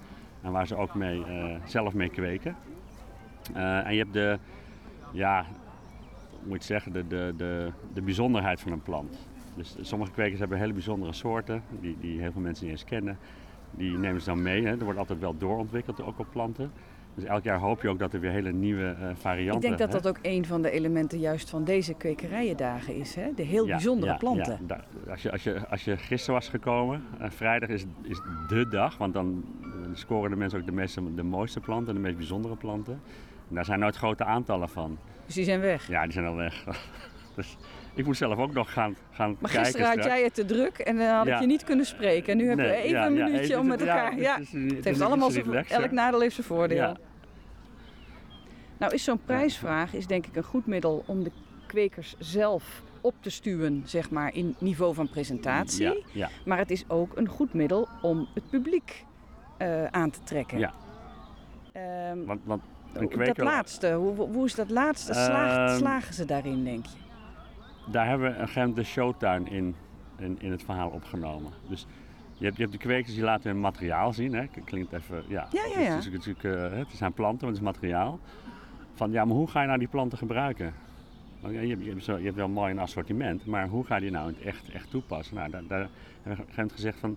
En 0.43 0.53
waar 0.53 0.67
ze 0.67 0.77
ook 0.77 0.95
mee, 0.95 1.25
eh, 1.25 1.57
zelf 1.65 1.95
mee 1.95 2.09
kweken. 2.09 2.57
Eh, 3.55 3.87
en 3.87 3.93
je 3.93 3.99
hebt 3.99 4.13
de, 4.13 4.39
ja, 5.13 5.45
moet 6.43 6.59
je 6.59 6.65
zeggen, 6.65 6.93
de, 6.93 7.07
de, 7.07 7.35
de, 7.37 7.73
de 7.93 8.03
bijzonderheid 8.03 8.61
van 8.61 8.73
een 8.73 8.83
plant. 8.83 9.29
Dus 9.55 9.77
sommige 9.81 10.13
kwekers 10.13 10.39
hebben 10.39 10.59
hele 10.59 10.73
bijzondere 10.73 11.13
soorten, 11.13 11.63
die, 11.81 11.97
die 12.01 12.21
heel 12.21 12.33
veel 12.33 12.41
mensen 12.41 12.65
niet 12.65 12.75
eens 12.75 12.85
kennen. 12.85 13.19
Die 13.71 13.99
nemen 13.99 14.21
ze 14.21 14.27
dan 14.27 14.43
mee. 14.43 14.65
Hè. 14.67 14.71
Er 14.71 14.85
wordt 14.85 14.99
altijd 14.99 15.21
wel 15.21 15.37
doorontwikkeld, 15.37 16.03
ook 16.03 16.19
op 16.19 16.27
planten. 16.31 16.73
Dus 17.15 17.25
elk 17.25 17.43
jaar 17.45 17.59
hoop 17.59 17.83
je 17.83 17.89
ook 17.89 17.99
dat 17.99 18.13
er 18.13 18.21
weer 18.21 18.31
hele 18.31 18.53
nieuwe 18.53 18.87
eh, 19.01 19.09
varianten... 19.15 19.55
ik 19.55 19.77
denk 19.77 19.79
dat 19.79 19.93
hè. 19.93 20.01
dat 20.01 20.09
ook 20.09 20.19
een 20.23 20.47
van 20.47 20.63
de 20.63 20.71
elementen 20.71 21.19
juist 21.19 21.51
van 21.51 21.65
deze 21.65 21.95
kwekerijendagen 21.95 22.95
is. 22.95 23.15
Hè? 23.15 23.35
De 23.35 23.43
heel 23.43 23.67
Ja, 23.67 23.71
bijzondere 23.73 24.13
ja, 24.13 24.19
planten. 24.19 24.53
ja. 24.53 24.67
Da- 24.67 25.11
als, 25.11 25.23
je, 25.23 25.31
als, 25.33 25.43
je, 25.43 25.69
als 25.69 25.85
je 25.85 25.97
gisteren 25.97 26.35
was 26.35 26.49
gekomen, 26.49 27.03
eh, 27.19 27.31
vrijdag 27.31 27.69
is, 27.69 27.85
is 28.03 28.21
de 28.49 28.69
dag, 28.69 28.97
want 28.99 29.15
dan 29.15 29.45
eh, 29.63 29.69
scoren 29.93 30.31
de 30.31 30.37
mensen 30.37 30.59
ook 30.61 30.67
de, 30.67 30.73
meeste, 30.73 31.15
de 31.15 31.23
mooiste 31.23 31.61
planten, 31.61 31.95
de 31.95 32.01
meest 32.01 32.17
bijzondere 32.17 32.57
planten. 32.57 33.01
En 33.49 33.55
daar 33.55 33.65
zijn 33.65 33.79
nooit 33.79 33.97
grote 33.97 34.25
aantallen 34.25 34.69
van. 34.69 34.99
Dus 35.27 35.35
die 35.35 35.45
zijn 35.45 35.61
weg. 35.61 35.89
Ja, 35.89 36.03
die 36.03 36.13
zijn 36.13 36.27
al 36.27 36.37
weg. 36.37 36.65
dus 37.37 37.57
ik 37.95 38.07
moet 38.07 38.17
zelf 38.17 38.39
ook 38.39 38.53
nog 38.53 38.73
gaan, 38.73 38.97
gaan 39.11 39.29
Maar 39.41 39.51
kijken. 39.51 39.61
gisteren 39.65 39.87
had 39.87 40.05
jij 40.05 40.23
het 40.23 40.35
te 40.35 40.45
druk 40.45 40.79
en 40.79 40.97
dan 40.97 41.07
had 41.07 41.27
ik 41.27 41.33
Ja. 41.33 41.41
je 41.41 41.47
niet 41.47 41.65
kunnen 41.65 41.87
spreken. 41.87 42.33
En 42.33 42.39
nu 42.39 42.47
hebben 42.47 42.65
we 42.67 42.71
Nee, 42.73 42.81
even 42.83 42.99
ja, 42.99 43.07
een 43.07 43.13
minuutje 43.13 43.41
even- 43.41 43.59
om 43.61 43.67
met 43.67 43.81
ja, 43.81 43.87
elkaar. 43.87 44.11
het 44.11 44.21
Ja, 44.21 44.39
is- 44.39 44.53
het 44.53 44.63
het 44.63 44.71
is- 44.71 44.85
heeft 44.85 44.99
het 44.99 45.01
allemaal 45.01 45.29
is 45.29 45.35
zijn, 45.35 45.65
elk 45.69 45.91
nadeel 45.91 46.21
heeft 46.21 46.35
zijn 46.35 46.47
voordeel. 46.47 46.77
Ja. 46.77 46.97
Nou 48.79 48.95
is 48.95 49.05
zo'n 49.05 49.21
prijsvraag 49.25 49.95
is 49.95 50.07
denk 50.07 50.27
ik 50.27 50.37
een 50.37 50.43
goed 50.43 50.67
middel 50.67 51.03
om 51.07 51.25
de 51.25 51.31
kwekers 51.67 52.15
zelf 52.19 52.83
op 53.01 53.15
te 53.21 53.31
stuwen, 53.31 53.83
zeg 53.85 54.11
maar, 54.11 54.35
in 54.35 54.55
niveau 54.59 54.95
van 54.95 55.09
presentatie. 55.09 56.05
Maar 56.45 56.59
het 56.59 56.71
is 56.71 56.85
ook 56.89 57.17
een 57.17 57.29
goed 57.29 57.55
middel 57.55 57.89
om 58.03 58.29
het 58.35 58.51
publiek 58.51 59.05
eh, 59.57 59.85
aan 59.85 60.11
te 60.11 60.23
trekken. 60.23 60.59
Ja. 60.59 60.73
Ehm, 61.73 62.25
want, 62.25 62.41
want 62.45 62.63
een 62.95 63.25
dat 63.25 63.39
laatste, 63.39 63.93
hoe, 63.93 64.15
hoe 64.17 64.45
is 64.45 64.55
dat 64.55 64.71
laatste? 64.71 65.13
Slaagt- 65.15 65.71
Ehm, 65.71 65.79
slagen 65.79 66.15
ze 66.15 66.25
daarin, 66.25 66.65
denk 66.65 66.87
je? 66.87 66.99
Daar 67.91 68.07
hebben 68.09 68.33
we 68.33 68.39
een 68.39 68.47
gegeven 68.47 68.75
de 68.75 68.83
showtuin 68.85 69.49
in, 69.49 69.75
in, 70.19 70.37
in 70.41 70.51
het 70.51 70.63
verhaal 70.63 70.89
opgenomen. 70.89 71.53
Dus 71.69 71.87
je 72.37 72.45
hebt, 72.45 72.57
je 72.57 72.63
hebt 72.63 72.75
de 72.75 72.83
kwekers 72.83 73.15
die 73.15 73.25
laten 73.25 73.51
hun 73.51 73.61
materiaal 73.61 74.13
zien. 74.13 74.35
Hè. 74.35 74.47
Klinkt 74.65 74.93
even, 74.93 75.25
ja. 75.29 75.49
Ja, 75.53 75.65
ja, 75.75 75.81
ja. 75.81 75.95
Het, 75.95 76.07
is, 76.07 76.11
natuurlijk, 76.11 76.45
eh, 76.45 76.79
het 76.79 76.89
zijn 76.91 77.13
planten, 77.13 77.47
maar 77.47 77.55
het 77.55 77.63
is 77.63 77.69
materiaal. 77.69 78.19
Van 78.95 79.11
ja, 79.11 79.25
maar 79.25 79.37
hoe 79.37 79.49
ga 79.49 79.61
je 79.61 79.67
nou 79.67 79.79
die 79.79 79.89
planten 79.89 80.19
gebruiken? 80.19 80.75
Want 81.41 81.55
ja, 81.55 81.61
je, 81.61 81.69
hebt- 81.69 81.85
je, 81.85 81.91
hebt 81.91 82.05
zo, 82.05 82.17
je 82.17 82.25
hebt 82.25 82.37
wel 82.37 82.49
mooi 82.49 82.71
een 82.71 82.79
assortiment, 82.79 83.47
maar 83.47 83.69
hoe 83.69 83.85
ga 83.85 83.95
je 83.95 84.01
die 84.01 84.11
nou 84.11 84.29
in 84.29 84.35
het 84.35 84.45
echt, 84.45 84.71
echt 84.71 84.91
toepassen? 84.91 85.37
Nou, 85.37 85.51
daar, 85.51 85.63
daar 85.69 85.89
hebben 86.23 86.47
we 86.55 86.63
op 86.63 86.71
gezegd 86.73 86.99
van, 86.99 87.17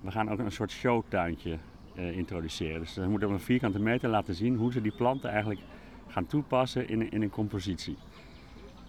we 0.00 0.10
gaan 0.10 0.30
ook 0.30 0.38
een 0.38 0.52
soort 0.52 0.70
showtuintje 0.70 1.58
eh, 1.94 2.16
introduceren. 2.16 2.80
Dus 2.80 2.94
we 2.94 3.08
moeten 3.08 3.28
op 3.28 3.34
een 3.34 3.40
vierkante 3.40 3.78
meter 3.78 4.08
laten 4.08 4.34
zien 4.34 4.56
hoe 4.56 4.72
ze 4.72 4.80
die 4.80 4.92
planten 4.92 5.30
eigenlijk 5.30 5.60
gaan 6.06 6.26
toepassen 6.26 6.88
in, 6.88 7.10
in 7.10 7.22
een 7.22 7.30
compositie. 7.30 7.96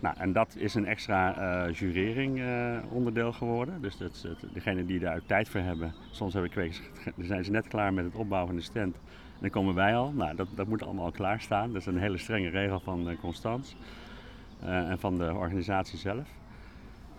Nou, 0.02 0.16
en 0.18 0.34
dat 0.34 0.56
is 0.56 0.76
een 0.76 0.86
extra 0.86 1.36
eh, 1.36 1.74
jurering 1.74 2.40
eh, 2.40 2.78
onderdeel 2.92 3.32
geworden. 3.32 3.82
Dus 3.82 3.98
dat, 3.98 4.28
degene 4.54 4.86
die 4.86 5.00
daar 5.00 5.22
tijd 5.26 5.50
voor 5.50 5.62
hebben. 5.62 5.94
Soms 6.12 6.34
hebben 6.34 6.52
kwekers, 6.52 6.82
zijn 7.18 7.44
ze 7.44 7.52
net 7.52 7.68
klaar 7.68 7.94
met 7.94 8.06
het 8.06 8.16
opbouwen 8.16 8.50
van 8.50 8.60
de 8.60 8.66
stand. 8.66 8.96
En 8.96 9.46
dan 9.46 9.50
komen 9.50 9.76
wij 9.76 9.96
al. 9.96 10.12
Nou, 10.12 10.36
dat, 10.36 10.48
dat 10.56 10.68
moet 10.68 10.84
allemaal 10.84 11.06
al 11.06 11.12
klaarstaan. 11.12 11.74
Dat 11.74 11.82
is 11.82 11.88
een 11.88 11.98
hele 11.98 12.18
strenge 12.18 12.50
regel 12.50 12.80
van 12.80 13.10
eh 13.10 13.20
Constans. 13.20 13.76
en 14.62 15.00
van 15.00 15.18
de 15.18 15.34
organisatie 15.34 15.98
zelf. 15.98 16.39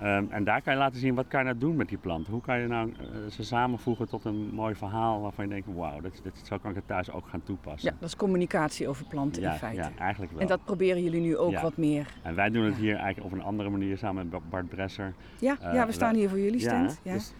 Ehm, 0.00 0.25
en 0.30 0.45
daar 0.45 0.62
kan 0.62 0.73
je 0.73 0.78
laten 0.78 1.00
zien 1.00 1.14
wat 1.14 1.28
kan 1.28 1.40
je 1.40 1.47
nou 1.47 1.59
doen 1.59 1.76
met 1.76 1.88
die 1.88 1.99
planten. 1.99 2.33
Hoe 2.33 2.42
kan 2.42 2.61
je 2.61 2.66
nou 2.66 2.92
eh, 2.99 3.07
ze 3.30 3.42
samenvoegen 3.45 4.09
tot 4.09 4.25
een 4.25 4.50
mooi 4.52 4.75
verhaal 4.75 5.21
waarvan 5.21 5.45
je 5.45 5.50
denkt, 5.50 5.69
wauw, 5.75 6.00
dit, 6.00 6.21
dit, 6.23 6.40
zo 6.45 6.59
kan 6.59 6.71
ik 6.71 6.76
het 6.76 6.87
thuis 6.87 7.11
ook 7.12 7.28
gaan 7.28 7.42
toepassen. 7.42 7.90
Ja, 7.90 7.97
dat 8.00 8.09
is 8.09 8.16
communicatie 8.16 8.88
over 8.88 9.04
planten 9.07 9.42
ja, 9.42 9.52
in 9.52 9.59
feite. 9.59 9.80
ja, 9.83 9.90
eigenlijk 9.99 10.33
wel. 10.33 10.40
En 10.40 10.47
dat 10.47 10.64
proberen 10.64 11.02
jullie 11.02 11.21
nu 11.21 11.37
ook 11.37 11.50
Ja. 11.50 11.62
wat 11.62 11.76
meer. 11.76 12.07
En 12.23 12.35
wij 12.35 12.50
doen 12.50 12.64
het 12.64 12.75
Ja. 12.75 12.80
hier 12.80 12.97
eigenlijk 12.97 13.33
op 13.33 13.38
een 13.38 13.45
andere 13.45 13.71
manier 13.71 13.99
samen 13.99 14.28
met 14.30 14.50
Bart 14.50 14.69
Bresser. 14.69 15.12
Ja, 15.38 15.57
Eh, 15.61 15.75
ja 15.75 15.87
we 15.87 15.92
staan 15.92 16.14
hier 16.14 16.28
voor 16.28 16.40
jullie 16.40 16.61
stand. 16.61 17.00
Ja, 17.02 17.12
Dus, 17.12 17.33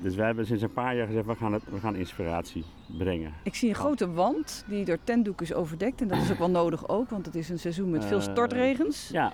dus 0.00 0.14
wij 0.14 0.26
hebben 0.26 0.46
sinds 0.46 0.62
een 0.62 0.72
paar 0.72 0.96
jaar 0.96 1.06
gezegd, 1.06 1.26
we 1.26 1.34
gaan, 1.34 1.52
het, 1.52 1.62
we 1.70 1.78
gaan 1.80 1.96
inspiratie 1.96 2.64
brengen. 2.98 3.32
Ik 3.42 3.54
zie 3.54 3.68
een 3.68 3.74
grote 3.74 4.12
wand 4.12 4.64
die 4.68 4.84
door 4.84 4.98
tentdoek 5.04 5.40
is 5.40 5.54
overdekt. 5.54 6.00
En 6.00 6.08
dat 6.08 6.18
is 6.18 6.30
ook 6.32 6.38
wel 6.38 6.50
nodig 6.50 6.88
ook, 6.88 7.10
want 7.10 7.26
het 7.26 7.34
is 7.34 7.48
een 7.48 7.58
seizoen 7.58 7.90
met 7.90 8.04
veel 8.04 8.18
Eh, 8.18 8.22
stortregens. 8.22 9.08
Ja. 9.12 9.32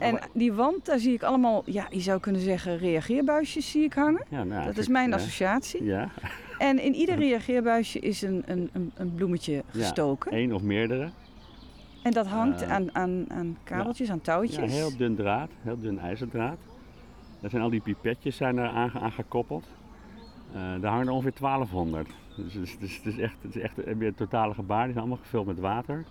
En 0.00 0.18
die 0.34 0.52
wand, 0.52 0.84
daar 0.86 0.98
zie 0.98 1.12
ik 1.12 1.22
allemaal, 1.22 1.62
ja, 1.66 1.86
je 1.90 2.00
zou 2.00 2.20
kunnen 2.20 2.40
zeggen 2.40 2.78
reageerbuisjes 2.78 3.70
zie 3.70 3.84
ik 3.84 3.92
hangen. 3.92 4.24
ja, 4.28 4.44
nou, 4.44 4.64
Dat 4.64 4.76
is 4.76 4.88
mijn 4.88 5.08
ja. 5.08 5.14
associatie. 5.14 5.84
Ja, 5.84 6.08
En 6.58 6.78
in 6.82 6.94
ieder 6.94 7.14
reageerbuisje 7.28 7.98
is 7.98 8.22
een, 8.22 8.42
een, 8.46 8.70
een, 8.94 9.14
bloemetje 9.14 9.62
gestoken. 9.70 10.32
één 10.32 10.52
of 10.52 10.62
meerdere. 10.62 11.10
En 12.02 12.12
dat 12.12 12.26
hangt 12.26 12.62
Eh, 12.62 12.70
aan, 12.72 12.94
aan, 12.94 13.24
aan 13.28 13.58
kabeltjes, 13.64 14.08
aan 14.10 14.16
Ja, 14.16 14.22
touwtjes. 14.22 14.72
heel 14.72 14.96
dun 14.96 15.16
draad, 15.16 15.50
heel 15.62 15.80
dun 15.80 15.98
ijzerdraad. 15.98 16.58
Daar 17.40 17.50
zijn 17.50 17.62
al 17.62 17.70
die 17.70 17.80
pipetjes 17.80 18.36
zijn 18.36 18.58
er 18.58 18.68
aan, 18.68 18.90
aan 18.92 19.12
gekoppeld. 19.12 19.66
Eh, 20.52 20.60
daar 20.80 20.90
hangen 20.90 21.06
er 21.06 21.12
ongeveer 21.12 21.32
1200. 21.40 22.08
Dus, 22.36 22.52
dus, 22.52 22.76
dus 22.78 22.96
het 22.96 23.06
is 23.06 23.18
echt, 23.18 23.34
het 23.42 23.56
is 23.56 23.62
echt 23.62 23.76
weer 23.76 24.08
het 24.08 24.16
totale 24.16 24.54
gebaar. 24.54 24.82
Die 24.84 24.92
zijn 24.92 25.04
allemaal 25.04 25.22
gevuld 25.24 25.46
met 25.46 25.58
water. 25.58 26.04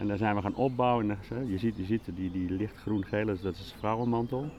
En 0.00 0.08
daar 0.08 0.16
zijn 0.16 0.34
we 0.34 0.42
gaan 0.42 0.54
opbouwen. 0.54 1.10
En, 1.10 1.18
eh, 1.36 1.50
je 1.50 1.58
ziet, 1.58 1.76
je 1.76 1.84
ziet 1.84 2.10
die, 2.14 2.30
die 2.30 2.50
lichtgroen-gele, 2.50 3.36
dat 3.42 3.54
is 3.54 3.74
vrouwenmantel. 3.78 4.50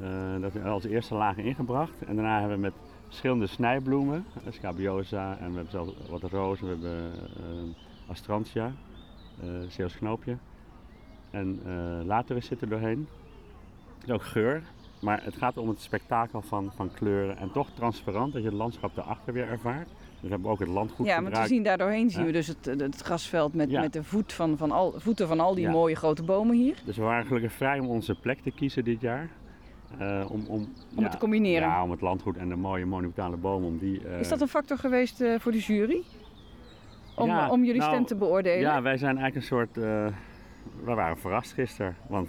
Eh, 0.00 0.40
dat 0.40 0.54
is 0.54 0.62
als 0.62 0.84
eerste 0.84 1.14
laag 1.14 1.36
ingebracht. 1.36 2.02
En 2.06 2.14
daarna 2.16 2.38
hebben 2.38 2.56
we 2.56 2.62
met 2.62 2.72
verschillende 3.06 3.46
snijbloemen, 3.46 4.24
eh, 4.44 4.52
scabiosa 4.52 5.38
en 5.38 5.48
we 5.48 5.54
hebben 5.54 5.70
zelfs 5.70 5.92
wat 6.08 6.22
rozen, 6.22 6.66
we 6.66 6.72
hebben 6.72 7.12
eh 7.36 8.10
astrantia, 8.10 8.72
Zeeuws 9.68 9.96
knoopje. 9.96 10.36
En 11.30 11.60
eh 11.66 12.06
later 12.06 12.42
zit 12.42 12.60
er 12.60 12.68
doorheen. 12.68 13.08
Er 14.00 14.06
is 14.06 14.12
ook 14.14 14.24
geur, 14.24 14.62
maar 15.00 15.24
het 15.24 15.36
gaat 15.36 15.56
om 15.56 15.68
het 15.68 15.80
spektakel 15.80 16.42
van, 16.42 16.72
van 16.74 16.92
kleuren 16.92 17.36
en 17.36 17.52
toch 17.52 17.70
transparant, 17.70 18.32
dat 18.32 18.42
je 18.42 18.48
het 18.48 18.56
landschap 18.56 18.94
daarachter 18.94 19.32
weer 19.32 19.48
ervaart. 19.48 19.90
Dus 20.20 20.28
we 20.28 20.34
hebben 20.34 20.50
ook 20.50 20.58
het 20.58 20.68
landgoed 20.68 21.06
ja, 21.06 21.12
want 21.12 21.18
we 21.18 21.24
gebruikt. 21.26 21.48
zien 21.50 21.62
daar 21.62 21.78
doorheen 21.78 22.10
zien 22.10 22.20
Ja. 22.20 22.26
we 22.26 22.32
dus 22.32 22.46
het, 22.46 22.64
het 22.64 23.00
grasveld 23.00 23.54
met, 23.54 23.70
Ja. 23.70 23.80
met 23.80 23.92
de 23.92 24.04
voet 24.04 24.32
van, 24.32 24.56
van 24.56 24.70
al, 24.70 24.94
voeten 24.96 25.28
van 25.28 25.40
al 25.40 25.54
die 25.54 25.64
Ja. 25.64 25.70
mooie 25.70 25.94
grote 25.96 26.22
bomen 26.22 26.56
hier. 26.56 26.76
Dus 26.84 26.96
we 26.96 27.02
waren 27.02 27.26
gelukkig 27.26 27.52
vrij 27.52 27.78
om 27.78 27.86
onze 27.88 28.14
plek 28.14 28.38
te 28.40 28.50
kiezen 28.50 28.84
dit 28.84 29.00
jaar. 29.00 29.28
Eh, 29.98 30.24
om, 30.28 30.44
om, 30.48 30.68
Om 30.96 31.02
het 31.02 31.12
te 31.12 31.18
combineren. 31.18 31.68
Ja, 31.68 31.82
om 31.82 31.90
het 31.90 32.00
landgoed 32.00 32.36
en 32.36 32.48
de 32.48 32.56
mooie 32.56 32.86
monumentale 32.86 33.36
bomen. 33.36 33.68
Om 33.68 33.78
die, 33.78 34.08
eh, 34.08 34.20
Is 34.20 34.28
dat 34.28 34.40
een 34.40 34.48
factor 34.48 34.78
geweest 34.78 35.20
eh, 35.20 35.34
voor 35.38 35.52
de 35.52 35.58
jury? 35.58 36.02
Om, 37.16 37.38
om 37.38 37.64
jullie 37.64 37.80
nou, 37.80 37.92
stem 37.92 38.04
te 38.06 38.14
beoordelen? 38.16 38.60
Ja, 38.60 38.82
wij 38.82 38.96
zijn 38.96 39.18
eigenlijk 39.18 39.36
een 39.36 39.56
soort... 39.56 39.76
eh, 39.76 40.06
we 40.84 40.94
waren 40.94 41.18
verrast 41.18 41.52
gisteren. 41.52 41.96
Want 42.08 42.28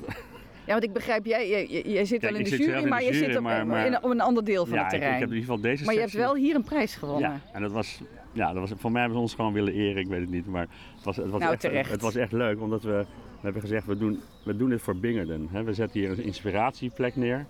Ja, 0.72 0.78
want 0.80 0.90
ik 0.90 0.94
begrijp, 0.94 1.26
jij, 1.26 1.50
jij, 1.50 1.82
jij 1.86 2.06
zit 2.06 2.22
wel 2.22 2.34
in 2.36 2.40
ik 2.40 2.50
de 2.50 2.58
jury, 2.58 2.82
in 2.84 2.88
maar 2.90 3.00
de 3.00 3.06
je 3.06 3.14
zit 3.14 3.36
op, 3.36 3.44
maar- 3.44 3.68
maar- 3.68 3.86
in, 3.86 4.04
op 4.04 4.10
een 4.12 4.22
ander 4.22 4.44
deel 4.46 4.66
van 4.66 4.78
ja, 4.78 4.84
het 4.84 4.94
ik, 4.94 4.98
ik 4.98 5.00
terrein. 5.00 5.20
heb 5.22 5.30
in 5.30 5.36
ieder 5.36 5.50
geval 5.50 5.70
deze 5.72 5.86
maar 5.86 5.94
je 5.94 6.00
hebt 6.00 6.14
wel 6.14 6.36
hier 6.36 6.56
een 6.56 6.64
prijs 6.64 6.96
gewonnen. 6.96 7.30
Ja, 7.30 7.40
en 7.54 7.62
dat 7.62 7.72
was, 7.72 8.02
ja, 8.34 8.54
dat 8.54 8.70
was, 8.70 8.72
voor 8.78 8.92
mij 8.92 9.00
hebben 9.02 9.18
ze 9.18 9.24
ons 9.24 9.34
gewoon 9.36 9.54
willen 9.54 9.74
eren, 9.74 10.02
ik 10.02 10.08
weet 10.08 10.20
het 10.20 10.30
niet. 10.30 10.46
Maar 10.48 10.68
het 10.96 11.04
was, 11.04 11.16
het 11.16 11.30
was, 11.30 11.40
Nou, 11.40 11.52
echt, 11.52 11.62
terecht. 11.62 11.92
het 11.92 12.02
was 12.02 12.16
echt 12.16 12.32
leuk, 12.32 12.62
omdat 12.62 12.84
we, 12.84 12.90
we 12.92 13.42
hebben 13.42 13.62
gezegd, 13.62 13.86
we 13.86 13.98
doen, 13.98 14.20
we 14.44 14.58
doen 14.58 14.70
dit 14.70 14.82
voor 14.82 14.96
Bingerden. 14.96 15.48
Hè. 15.52 15.64
We 15.64 15.74
zetten 15.74 16.00
hier 16.00 16.10
een 16.12 16.24
inspiratieplek 16.24 17.16
neer. 17.16 17.46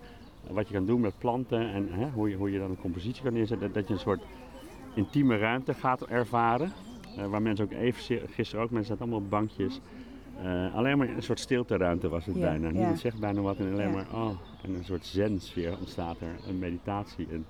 Wat 0.47 0.67
je 0.67 0.73
kan 0.73 0.85
doen 0.85 1.01
met 1.01 1.13
planten 1.17 1.73
en 1.73 1.87
hè, 1.91 2.07
hoe, 2.13 2.29
je, 2.29 2.35
hoe 2.35 2.51
je 2.51 2.59
dan 2.59 2.69
een 2.69 2.79
compositie 2.81 3.23
kan 3.23 3.33
neerzetten. 3.33 3.73
Dat, 3.73 3.87
je 3.87 3.93
een 3.93 3.99
soort 3.99 4.21
intieme 4.95 5.37
ruimte 5.37 5.73
gaat 5.73 6.05
ervaren. 6.05 6.71
Eh, 7.17 7.25
waar 7.25 7.41
mensen 7.41 7.65
ook 7.65 7.71
even, 7.71 8.19
gisteren 8.29 8.63
ook, 8.65 8.71
mensen 8.71 8.89
zaten 8.97 9.01
allemaal 9.11 9.23
op 9.25 9.29
bankjes. 9.29 9.79
Eh, 10.43 10.75
alleen 10.75 10.97
maar 10.97 11.09
een 11.09 11.21
soort 11.23 11.39
stilteruimte 11.39 12.09
was 12.09 12.25
het 12.25 12.35
Ja, 12.35 12.41
bijna. 12.41 12.67
ja. 12.67 12.73
Niemand 12.73 12.99
zegt 12.99 13.19
bijna 13.19 13.41
wat 13.41 13.57
en 13.57 13.71
alleen 13.71 13.87
Ja. 13.87 13.93
maar, 13.93 14.07
oh, 14.13 14.29
en 14.63 14.73
een 14.73 14.83
soort 14.83 15.05
zen-sfeer 15.05 15.77
ontstaat 15.77 16.19
er, 16.19 16.35
een 16.47 16.59
meditatie. 16.59 17.27
En, 17.31 17.45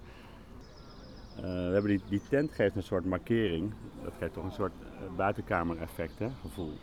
eh, 1.36 1.41
we 1.43 1.48
hebben 1.74 1.91
die, 1.91 2.01
die 2.10 2.21
tent 2.29 2.51
geeft 2.51 2.75
een 2.75 2.83
soort 2.83 3.05
markering. 3.05 3.71
Dat 4.03 4.13
geeft 4.19 4.33
toch 4.33 4.43
een 4.43 4.51
soort 4.51 4.71
eh, 4.81 5.15
buitenkamer-effect, 5.17 6.19
hè, 6.19 6.27
gevoel. 6.41 6.74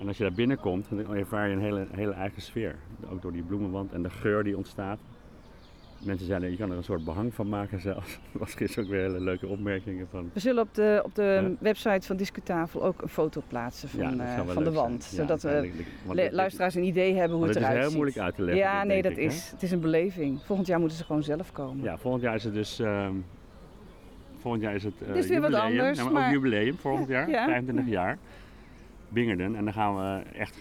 En 0.00 0.06
als 0.08 0.16
je 0.16 0.22
daar 0.22 0.32
binnenkomt, 0.32 0.86
dan 0.90 1.14
ervaar 1.16 1.48
je 1.48 1.54
een 1.54 1.60
hele, 1.60 1.86
hele 1.90 2.12
eigen 2.12 2.42
sfeer. 2.42 2.76
Ook 3.10 3.22
door 3.22 3.32
die 3.32 3.42
bloemenwand 3.42 3.92
en 3.92 4.02
de 4.02 4.10
geur 4.10 4.44
die 4.44 4.56
ontstaat. 4.56 4.98
Mensen 6.04 6.26
zeiden, 6.26 6.50
je 6.50 6.56
kan 6.56 6.70
er 6.70 6.76
een 6.76 6.84
soort 6.84 7.04
behang 7.04 7.34
van 7.34 7.48
maken 7.48 7.80
zelfs. 7.80 8.18
Dat 8.32 8.40
was 8.44 8.54
gisteren 8.54 8.84
ook 8.84 8.90
weer 8.90 9.00
hele 9.02 9.20
leuke 9.20 9.46
opmerkingen 9.46 10.06
van. 10.10 10.30
We 10.32 10.40
zullen 10.40 10.62
op 10.62 10.74
de, 10.74 11.00
op 11.04 11.14
de 11.14 11.22
Ja. 11.42 11.50
website 11.58 12.06
van 12.06 12.16
Discutafel 12.16 12.84
ook 12.84 13.02
een 13.02 13.08
foto 13.08 13.42
plaatsen 13.48 13.88
van, 13.88 14.16
ja, 14.16 14.36
eh, 14.36 14.46
van 14.46 14.64
de 14.64 14.72
wand. 14.72 15.08
Ja, 15.10 15.16
zodat 15.16 15.42
we 15.42 15.70
luisteraars 16.30 16.74
een 16.74 16.84
idee 16.84 17.14
hebben 17.14 17.36
hoe 17.36 17.46
het 17.46 17.54
het 17.54 17.62
is 17.62 17.68
eruit 17.68 17.78
heel 17.80 17.88
ziet. 17.90 17.98
moeilijk 17.98 18.18
uit 18.24 18.34
te 18.34 18.42
leggen. 18.42 18.62
Ja, 18.62 18.84
nee, 18.84 19.02
dat 19.02 19.10
ik, 19.12 19.16
hè. 19.18 19.22
is. 19.24 19.50
Het 19.50 19.62
is 19.62 19.70
een 19.70 19.80
beleving. 19.80 20.40
Volgend 20.44 20.66
jaar 20.68 20.78
moeten 20.78 20.98
ze 20.98 21.04
gewoon 21.04 21.22
zelf 21.22 21.52
komen. 21.52 21.82
Ja, 21.84 21.98
volgend 21.98 22.22
jaar 22.22 22.34
is 22.34 22.44
het 22.44 22.54
dus. 22.54 22.78
ehm, 22.78 23.12
volgend 24.38 24.62
jaar 24.62 24.74
is 24.74 24.84
het. 24.84 24.94
eh, 25.02 25.08
Het 25.08 25.16
is 25.16 25.26
weer 25.26 25.40
wat 25.40 25.54
anders, 25.54 26.02
maar, 26.10 26.26
ook 26.26 26.32
jubileum 26.32 26.76
volgend 26.78 27.08
jaar, 27.08 27.28
Ja. 27.30 27.44
25 27.44 27.86
jaar. 27.92 28.18
Bingerden. 29.08 29.56
En 29.56 29.64
dan 29.64 29.72
gaan 29.72 29.96
we 29.96 30.22
echt 30.38 30.56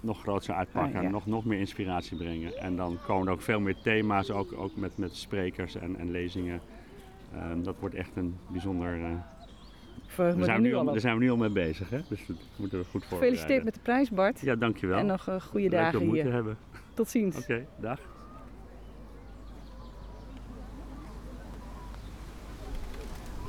nog 0.00 0.20
groter 0.20 0.54
uitpakken, 0.54 0.96
Ah, 0.96 1.02
ja. 1.02 1.08
nog, 1.08 1.26
nog 1.26 1.44
meer 1.44 1.58
inspiratie 1.58 2.16
brengen. 2.16 2.56
En 2.58 2.76
dan 2.76 2.98
komen 3.06 3.26
er 3.26 3.32
ook 3.32 3.40
veel 3.42 3.60
meer 3.60 3.76
thema's, 3.82 4.30
ook, 4.30 4.52
ook 4.56 4.76
met, 4.76 4.98
met 4.98 5.16
sprekers 5.16 5.74
en, 5.74 5.96
en 5.98 6.10
lezingen. 6.10 6.60
Ehm, 7.34 7.62
dat 7.62 7.76
wordt 7.80 7.94
echt 7.94 8.16
een 8.16 8.36
bijzonder. 8.48 8.96
me 8.96 9.16
daar, 10.16 10.34
zijn 10.44 10.62
we 10.62 10.68
nu 10.68 10.74
al 10.74 10.84
daar 10.84 11.00
zijn 11.00 11.14
we 11.18 11.24
nu 11.24 11.30
al 11.30 11.36
mee 11.36 11.50
bezig, 11.50 11.90
hè? 11.90 11.98
dus 12.08 12.26
dat 12.26 12.36
moeten 12.56 12.78
we 12.78 12.84
goed 12.84 13.04
voorbereiden. 13.04 13.18
Gefeliciteerd 13.18 13.64
met 13.64 13.74
de 13.74 13.80
prijs, 13.80 14.10
Bart. 14.10 14.40
Ja, 14.40 14.54
dankjewel. 14.56 14.98
En 14.98 15.06
nog 15.06 15.28
eh, 15.28 15.40
goede 15.40 15.68
Leuk 15.68 15.78
dagen 15.78 15.98
te 15.98 16.04
hier. 16.04 16.32
hebben. 16.32 16.56
Tot 16.94 17.08
ziens. 17.08 17.38
Oké, 17.38 17.66
dag. 17.80 18.00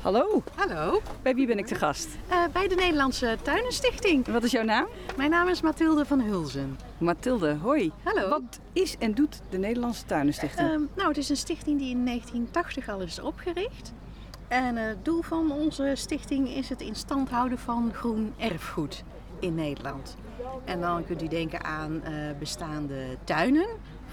Hallo, 0.02 0.42
Hallo, 0.54 1.00
bij 1.22 1.34
wie 1.34 1.46
ben 1.46 1.58
ik 1.58 1.66
te 1.66 1.74
gast? 1.74 2.08
eh, 2.28 2.38
bij 2.52 2.68
de 2.68 2.74
Nederlandse 2.74 3.36
Tuinenstichting. 3.42 4.26
Wat 4.26 4.44
is 4.44 4.50
jouw 4.50 4.64
naam? 4.64 4.86
Mijn 5.16 5.30
naam 5.30 5.48
is 5.48 5.60
Mathilde 5.60 6.04
van 6.04 6.20
Hulzen. 6.20 6.78
Mathilde, 6.98 7.54
hoi. 7.62 7.92
Hallo. 8.02 8.28
Wat 8.28 8.60
is 8.72 8.96
en 8.98 9.14
doet 9.14 9.40
de 9.50 9.58
Nederlandse 9.58 10.04
Tuinenstichting? 10.04 10.68
Ehm, 10.68 10.80
nou, 10.96 11.08
het 11.08 11.16
is 11.16 11.28
een 11.28 11.36
stichting 11.36 11.78
die 11.78 11.90
in 11.90 12.04
1980 12.04 12.88
al 12.88 13.00
is 13.00 13.20
opgericht. 13.20 13.92
En 14.48 14.76
eh, 14.76 14.86
het 14.86 15.04
doel 15.04 15.22
van 15.22 15.50
onze 15.52 15.92
stichting 15.94 16.48
is 16.48 16.68
het 16.68 16.80
in 16.80 16.94
stand 16.94 17.28
houden 17.30 17.58
van 17.58 17.90
groen 17.94 18.32
erfgoed 18.38 19.04
in 19.40 19.54
Nederland. 19.54 20.16
En 20.64 20.80
dan 20.80 21.04
kunt 21.04 21.22
u 21.22 21.28
denken 21.28 21.64
aan 21.64 22.02
eh, 22.02 22.12
bestaande 22.38 23.04
tuinen. 23.24 23.66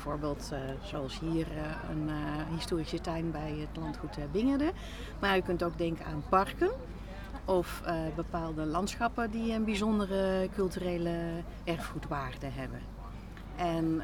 Bijvoorbeeld 0.07 0.51
eh, 0.51 0.59
zoals 0.83 1.19
hier 1.19 1.47
eh, 1.47 1.89
een 1.89 2.09
eh, 2.09 2.55
historische 2.55 3.01
tuin 3.01 3.31
bij 3.31 3.55
het 3.59 3.77
landgoed 3.81 4.17
Bingerde. 4.31 4.71
Maar 5.19 5.37
u 5.37 5.41
kunt 5.41 5.63
ook 5.63 5.77
denken 5.77 6.05
aan 6.05 6.23
parken. 6.29 6.69
Of 7.45 7.83
bepaalde 8.15 8.65
landschappen 8.65 9.31
die 9.31 9.53
een 9.53 9.63
bijzondere 9.63 10.49
culturele 10.55 11.43
erfgoedwaarde 11.63 12.47
hebben. 12.49 12.79
En 13.55 14.01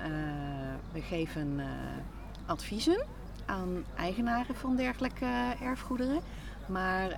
we 0.92 1.02
geven 1.02 1.62
adviezen 2.46 3.06
aan 3.46 3.86
eigenaren 3.96 4.56
van 4.56 4.76
dergelijke 4.76 5.56
erfgoederen. 5.62 6.22
Maar 6.68 7.10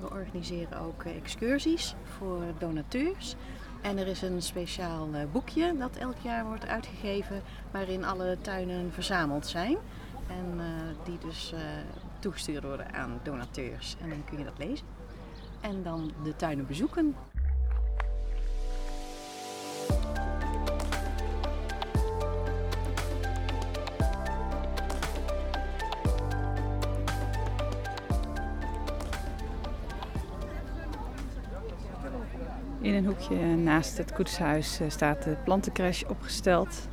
we 0.00 0.10
organiseren 0.10 0.78
ook 0.78 1.04
excursies 1.04 1.94
voor 2.18 2.42
donateurs. 2.58 3.36
En 3.82 3.98
er 3.98 4.06
is 4.06 4.22
een 4.22 4.42
speciaal 4.42 5.08
eh, 5.12 5.22
boekje 5.32 5.76
dat 5.78 5.96
elk 5.96 6.18
jaar 6.22 6.44
wordt 6.44 6.66
uitgegeven 6.66 7.42
waarin 7.70 8.04
alle 8.04 8.38
tuinen 8.40 8.92
verzameld 8.92 9.46
zijn. 9.46 9.76
En 10.28 10.60
eh, 10.60 11.04
die 11.04 11.18
dus 11.18 11.52
eh, 11.52 11.60
toegestuurd 12.18 12.64
worden 12.64 12.92
aan 12.92 13.20
donateurs. 13.22 13.96
En 14.00 14.08
dan 14.08 14.24
kun 14.24 14.38
je 14.38 14.44
dat 14.44 14.58
lezen. 14.58 14.86
En 15.60 15.82
dan 15.82 16.12
de 16.24 16.36
tuinen 16.36 16.66
bezoeken. 16.66 17.14
Naast 33.62 33.98
het 33.98 34.12
koetshuis 34.12 34.80
eh, 34.80 34.90
staat 34.90 35.22
de 35.22 35.36
plantencrash 35.44 36.02
opgesteld. 36.02 36.88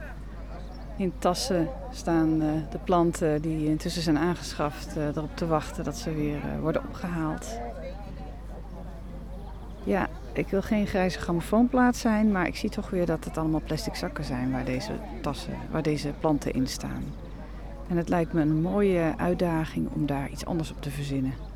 In 0.98 1.14
tassen 1.18 1.70
staan 1.92 2.42
eh, 2.42 2.48
de 2.72 2.78
planten 2.78 3.42
die 3.42 3.68
intussen 3.68 4.02
zijn 4.02 4.18
aangeschaft 4.18 4.98
eh, 4.98 5.08
erop 5.08 5.36
te 5.36 5.48
wachten 5.48 5.84
dat 5.84 5.98
ze 5.98 6.14
weer 6.14 6.40
worden 6.62 6.84
opgehaald. 6.88 7.60
Ja, 9.84 10.08
ik 10.34 10.48
wil 10.48 10.62
geen 10.62 10.88
grijze 10.88 11.20
grammofoonplaat 11.20 11.96
zijn, 11.96 12.32
maar 12.32 12.48
ik 12.48 12.56
zie 12.56 12.70
toch 12.70 12.90
weer 12.90 13.06
dat 13.06 13.26
het 13.26 13.38
allemaal 13.38 13.62
plastic 13.66 13.96
zakken 13.96 14.24
zijn 14.24 14.52
waar 14.52 14.66
deze 14.66 14.92
tassen, 15.22 15.54
waar 15.72 15.84
deze 15.84 16.14
planten 16.20 16.54
in 16.54 16.68
staan. 16.68 17.04
En 17.88 17.98
het 17.98 18.10
lijkt 18.10 18.34
me 18.34 18.42
een 18.42 18.62
mooie 18.62 19.14
uitdaging 19.18 19.90
om 19.94 20.06
daar 20.06 20.30
iets 20.30 20.46
anders 20.46 20.72
op 20.72 20.82
te 20.82 20.92
verzinnen. 20.92 21.49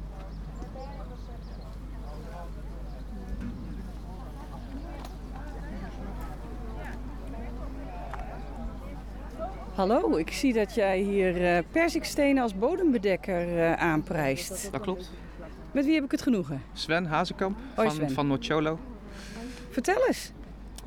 Hallo, 9.84 10.18
ik 10.18 10.32
zie 10.32 10.54
dat 10.54 10.76
jij 10.76 11.00
hier 11.00 11.46
eh 11.46 11.64
perzikstenen 11.72 12.44
als 12.44 12.58
bodembedekker 12.58 13.58
eh, 13.58 13.74
aanprijst. 13.74 14.72
Dat 14.72 14.82
klopt. 14.82 15.12
Met 15.72 15.86
wie 15.86 15.94
heb 15.94 16.04
ik 16.04 16.12
het 16.12 16.22
genoegen? 16.22 16.62
Sven 16.74 17.06
Hazekamp 17.06 17.58
Hoi, 17.76 17.88
van, 17.88 17.96
Sven. 17.96 18.12
van 18.12 18.28
Nocciolo. 18.28 18.80
Vertel 19.70 20.08
eens. 20.08 20.32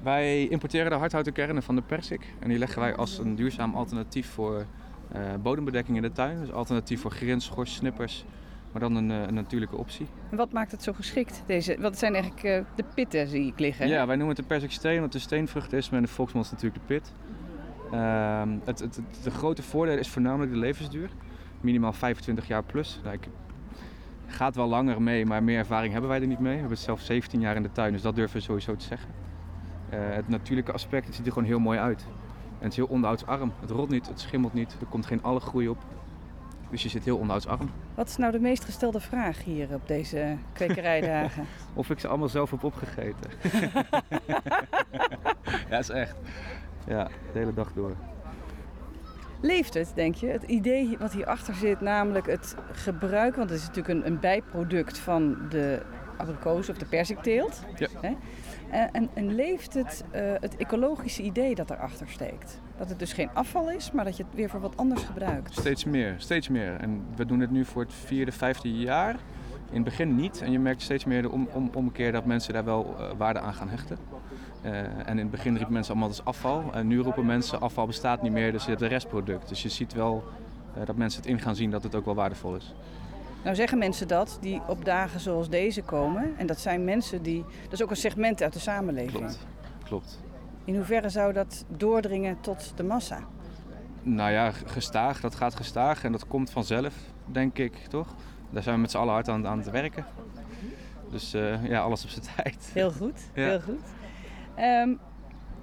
Wij 0.02 0.48
importeren 0.48 0.90
de 0.90 0.96
hardhouten 0.96 1.32
kernen 1.32 1.62
van 1.62 1.74
de 1.74 1.82
persik. 1.82 2.26
En 2.38 2.48
die 2.48 2.58
leggen 2.58 2.80
wij 2.80 2.94
als 2.94 3.18
een 3.18 3.34
duurzaam 3.34 3.74
alternatief 3.74 4.28
voor 4.30 4.66
eh, 5.12 5.20
bodembedekking 5.42 5.96
in 5.96 6.02
de 6.02 6.12
tuin. 6.12 6.40
Dus 6.40 6.52
alternatief 6.52 7.00
voor 7.00 7.10
grins, 7.10 7.44
schors, 7.44 7.74
snippers. 7.74 8.24
Maar 8.72 8.80
dan 8.80 8.96
een, 8.96 9.10
een 9.10 9.34
natuurlijke 9.34 9.76
optie. 9.76 10.06
En 10.30 10.36
wat 10.36 10.52
maakt 10.52 10.70
het 10.70 10.82
zo 10.82 10.92
geschikt? 10.92 11.42
Deze, 11.46 11.76
wat 11.80 11.98
zijn 11.98 12.14
eigenlijk 12.14 12.64
de 12.74 12.84
pitten 12.94 13.28
zie 13.28 13.46
ik 13.46 13.58
liggen? 13.58 13.88
Ja, 13.88 14.06
wij 14.06 14.16
noemen 14.16 14.36
het 14.36 14.44
de 14.44 14.54
persiksteen, 14.54 14.94
omdat 14.94 15.12
het 15.12 15.14
een 15.14 15.28
steenvrucht 15.28 15.72
is. 15.72 15.90
Maar 15.90 16.00
in 16.00 16.06
de 16.06 16.12
volksmond 16.12 16.44
is 16.44 16.52
natuurlijk 16.52 16.80
de 16.86 16.94
pit. 16.94 17.12
Ehm, 17.92 18.48
het, 18.64 18.78
het, 18.78 18.96
het- 18.96 19.22
de 19.22 19.30
grote 19.30 19.62
voordeel 19.62 19.98
is 19.98 20.08
voornamelijk 20.08 20.52
de 20.52 20.58
levensduur. 20.58 21.10
Minimaal 21.60 21.92
25 21.92 22.46
jaar 22.46 22.62
plus. 22.62 23.00
Nou, 23.04 23.14
ik, 23.14 23.28
gaat 24.26 24.56
wel 24.56 24.66
langer 24.68 25.02
mee, 25.02 25.26
maar 25.26 25.42
meer 25.42 25.58
ervaring 25.58 25.92
hebben 25.92 26.10
wij 26.10 26.20
er 26.20 26.26
niet 26.26 26.38
mee. 26.38 26.52
We 26.52 26.58
hebben 26.58 26.76
het 26.76 26.86
zelf 26.86 27.00
17 27.00 27.40
jaar 27.40 27.56
in 27.56 27.62
de 27.62 27.72
tuin, 27.72 27.92
dus 27.92 28.02
dat 28.02 28.14
durven 28.14 28.36
we 28.36 28.42
sowieso 28.42 28.76
te 28.76 28.84
zeggen. 28.84 29.08
Eh, 29.88 29.98
het 30.00 30.28
natuurlijke 30.28 30.72
aspect, 30.72 31.06
het 31.06 31.14
ziet 31.14 31.26
er 31.26 31.32
gewoon 31.32 31.48
heel 31.48 31.58
mooi 31.58 31.78
uit. 31.78 32.00
En 32.58 32.62
het 32.62 32.70
is 32.70 32.76
heel 32.76 32.86
onderhoudsarm. 32.86 33.52
Het 33.60 33.70
rot 33.70 33.88
niet, 33.88 34.08
het 34.08 34.20
schimmelt 34.20 34.52
niet, 34.52 34.76
er 34.80 34.86
komt 34.86 35.06
geen 35.06 35.22
allengroei 35.22 35.68
op. 35.68 35.78
Dus 36.70 36.82
je 36.82 36.88
zit 36.88 37.04
heel 37.04 37.14
onderhoudsarm. 37.16 37.70
Wat 37.94 38.08
is 38.08 38.16
nou 38.16 38.32
de 38.32 38.38
meest 38.40 38.64
gestelde 38.64 39.00
vraag 39.00 39.44
hier 39.44 39.68
op 39.74 39.88
deze 39.88 40.36
kwekerijdagen? 40.52 41.44
Of 41.74 41.90
ik 41.90 41.98
ze 42.00 42.08
allemaal 42.08 42.28
zelf 42.28 42.50
heb 42.50 42.64
opgegeten. 42.64 43.30
ja, 45.70 45.78
is 45.78 45.88
echt. 45.90 46.16
Ja, 46.86 47.04
de 47.32 47.38
hele 47.38 47.54
dag 47.54 47.72
door. 47.72 47.96
Leeft 49.40 49.74
het, 49.74 49.92
denk 49.94 50.14
je? 50.14 50.26
Het 50.26 50.42
idee 50.42 50.96
wat 50.98 51.12
hierachter 51.12 51.54
zit, 51.54 51.80
namelijk 51.80 52.26
het 52.26 52.56
gebruik, 52.72 53.36
want 53.36 53.50
het 53.50 53.58
is 53.58 53.66
natuurlijk 53.66 53.94
een, 53.94 54.12
een 54.12 54.20
bijproduct 54.20 54.98
van 54.98 55.36
de 55.48 55.82
abrikoos 56.16 56.68
of 56.68 56.78
de 56.78 56.84
perzikteelt. 56.84 57.62
Ja. 57.76 57.88
Hè? 58.00 58.16
En, 58.70 58.92
en, 58.92 59.08
en 59.14 59.34
leeft 59.34 59.74
het, 59.74 60.04
eh, 60.10 60.22
het 60.40 60.56
ecologische 60.56 61.22
idee 61.22 61.54
dat 61.54 61.70
erachter 61.70 62.08
steekt? 62.08 62.60
Dat 62.78 62.88
het 62.88 62.98
dus 62.98 63.12
geen 63.12 63.30
afval 63.32 63.70
is, 63.70 63.90
maar 63.92 64.04
dat 64.04 64.16
je 64.16 64.22
het 64.22 64.34
weer 64.34 64.50
voor 64.50 64.60
wat 64.60 64.76
anders 64.76 65.02
gebruikt. 65.02 65.52
Steeds 65.52 65.84
meer, 65.84 66.14
steeds 66.18 66.48
meer. 66.48 66.76
En 66.76 67.04
we 67.16 67.26
doen 67.26 67.40
het 67.40 67.50
nu 67.50 67.64
voor 67.64 67.82
het 67.82 67.94
vierde, 67.94 68.32
vijfde 68.32 68.72
jaar. 68.72 69.16
In 69.68 69.74
het 69.74 69.84
begin 69.84 70.14
niet. 70.14 70.40
En 70.42 70.52
je 70.52 70.58
merkt 70.58 70.82
steeds 70.82 71.04
meer 71.04 71.22
de 71.22 71.30
om, 71.30 71.48
om, 71.52 71.70
omkeer 71.74 72.12
dat 72.12 72.24
mensen 72.24 72.52
daar 72.52 72.64
wel 72.64 72.96
uh, 72.98 73.10
waarde 73.16 73.40
aan 73.40 73.54
gaan 73.54 73.68
hechten. 73.68 73.98
Uh, 74.66 74.72
en 74.78 75.08
in 75.08 75.18
het 75.18 75.30
begin 75.30 75.56
riepen 75.56 75.72
mensen 75.72 75.92
allemaal 75.92 76.08
dat 76.10 76.18
is 76.18 76.24
afval. 76.24 76.64
En 76.72 76.86
nu 76.86 77.00
roepen 77.00 77.26
mensen 77.26 77.60
afval 77.60 77.86
bestaat 77.86 78.22
niet 78.22 78.32
meer, 78.32 78.52
dus 78.52 78.64
je 78.64 78.70
hebt 78.70 78.82
een 78.82 78.88
restproduct. 78.88 79.48
Dus 79.48 79.62
je 79.62 79.68
ziet 79.68 79.92
wel 79.92 80.24
uh, 80.78 80.86
dat 80.86 80.96
mensen 80.96 81.20
het 81.20 81.30
in 81.30 81.40
gaan 81.40 81.56
zien 81.56 81.70
dat 81.70 81.82
het 81.82 81.94
ook 81.94 82.04
wel 82.04 82.14
waardevol 82.14 82.54
is. 82.54 82.74
Nou 83.44 83.56
zeggen 83.56 83.78
mensen 83.78 84.08
dat, 84.08 84.38
die 84.40 84.60
op 84.66 84.84
dagen 84.84 85.20
zoals 85.20 85.48
deze 85.48 85.82
komen. 85.82 86.34
En 86.36 86.46
dat 86.46 86.58
zijn 86.58 86.84
mensen 86.84 87.22
die... 87.22 87.44
Dat 87.62 87.72
is 87.72 87.82
ook 87.82 87.90
een 87.90 87.96
segment 87.96 88.42
uit 88.42 88.52
de 88.52 88.58
samenleving. 88.58 89.18
Klopt, 89.18 89.46
klopt. 89.84 90.22
In 90.64 90.76
hoeverre 90.76 91.08
zou 91.08 91.32
dat 91.32 91.64
doordringen 91.68 92.40
tot 92.40 92.72
de 92.76 92.82
massa? 92.82 93.20
Nou 94.02 94.30
ja, 94.30 94.50
gestaag. 94.50 95.20
Dat 95.20 95.34
gaat 95.34 95.54
gestaag 95.54 96.04
en 96.04 96.12
dat 96.12 96.26
komt 96.26 96.50
vanzelf, 96.50 96.94
denk 97.24 97.58
ik, 97.58 97.76
toch? 97.76 98.14
Daar 98.50 98.62
zijn 98.62 98.74
we 98.74 98.80
met 98.80 98.90
z'n 98.90 98.96
allen 98.96 99.12
hard 99.12 99.28
aan, 99.28 99.46
aan 99.46 99.58
het 99.58 99.70
werken. 99.70 100.04
Dus 101.10 101.34
uh, 101.34 101.66
ja, 101.66 101.80
alles 101.80 102.04
op 102.04 102.10
zijn 102.10 102.24
tijd. 102.36 102.70
Heel 102.72 102.92
goed, 102.92 103.20
ja. 103.34 103.44
heel 103.44 103.60
goed. 103.60 103.80
Um, 104.58 104.98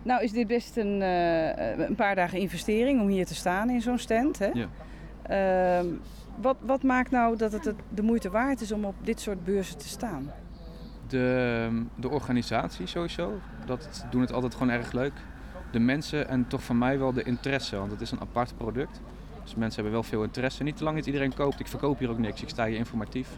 nou 0.04 0.24
is 0.24 0.32
dit 0.32 0.48
best 0.48 0.78
een, 0.78 1.02
uh, 1.02 1.78
een 1.78 1.96
paar 1.96 2.16
dagen 2.16 2.40
investering 2.40 3.02
om 3.02 3.08
hier 3.08 3.26
te 3.26 3.36
staan 3.36 3.70
in 3.70 3.82
zo'n 3.82 3.98
stand. 3.98 4.40
Hè? 4.40 4.50
Ja. 4.54 5.80
Um, 5.80 6.02
wat, 6.42 6.58
wat 6.62 6.84
maakt 6.84 7.12
nou 7.12 7.38
dat 7.38 7.52
het 7.52 7.74
de 7.90 8.02
moeite 8.02 8.30
waard 8.30 8.62
is 8.62 8.72
om 8.72 8.86
op 8.86 8.96
dit 9.02 9.20
soort 9.20 9.44
beurzen 9.44 9.78
te 9.78 9.88
staan? 9.88 10.32
De, 11.08 11.86
de 11.96 12.10
organisatie 12.10 12.88
sowieso. 12.88 13.32
Dat 13.66 14.06
doen 14.10 14.22
het 14.22 14.32
altijd 14.32 14.54
gewoon 14.54 14.74
erg 14.74 14.92
leuk. 14.92 15.14
De 15.72 15.80
mensen 15.80 16.28
en 16.28 16.48
toch 16.48 16.64
van 16.64 16.78
mij 16.78 17.00
wel 17.00 17.14
de 17.14 17.24
interesse, 17.24 17.78
want 17.78 17.92
het 17.92 18.02
is 18.02 18.12
een 18.12 18.22
apart 18.22 18.58
product. 18.58 19.02
Dus 19.44 19.56
mensen 19.56 19.76
hebben 19.76 19.94
wel 19.94 20.10
veel 20.10 20.24
interesse. 20.24 20.64
Niet 20.64 20.78
te 20.78 20.84
lang 20.84 20.96
niet 20.96 21.06
iedereen 21.06 21.34
koopt. 21.34 21.60
Ik 21.60 21.68
verkoop 21.68 22.00
hier 22.00 22.10
ook 22.10 22.18
niks. 22.18 22.42
Ik 22.42 22.50
sta 22.50 22.66
hier 22.66 22.78
informatief. 22.78 23.30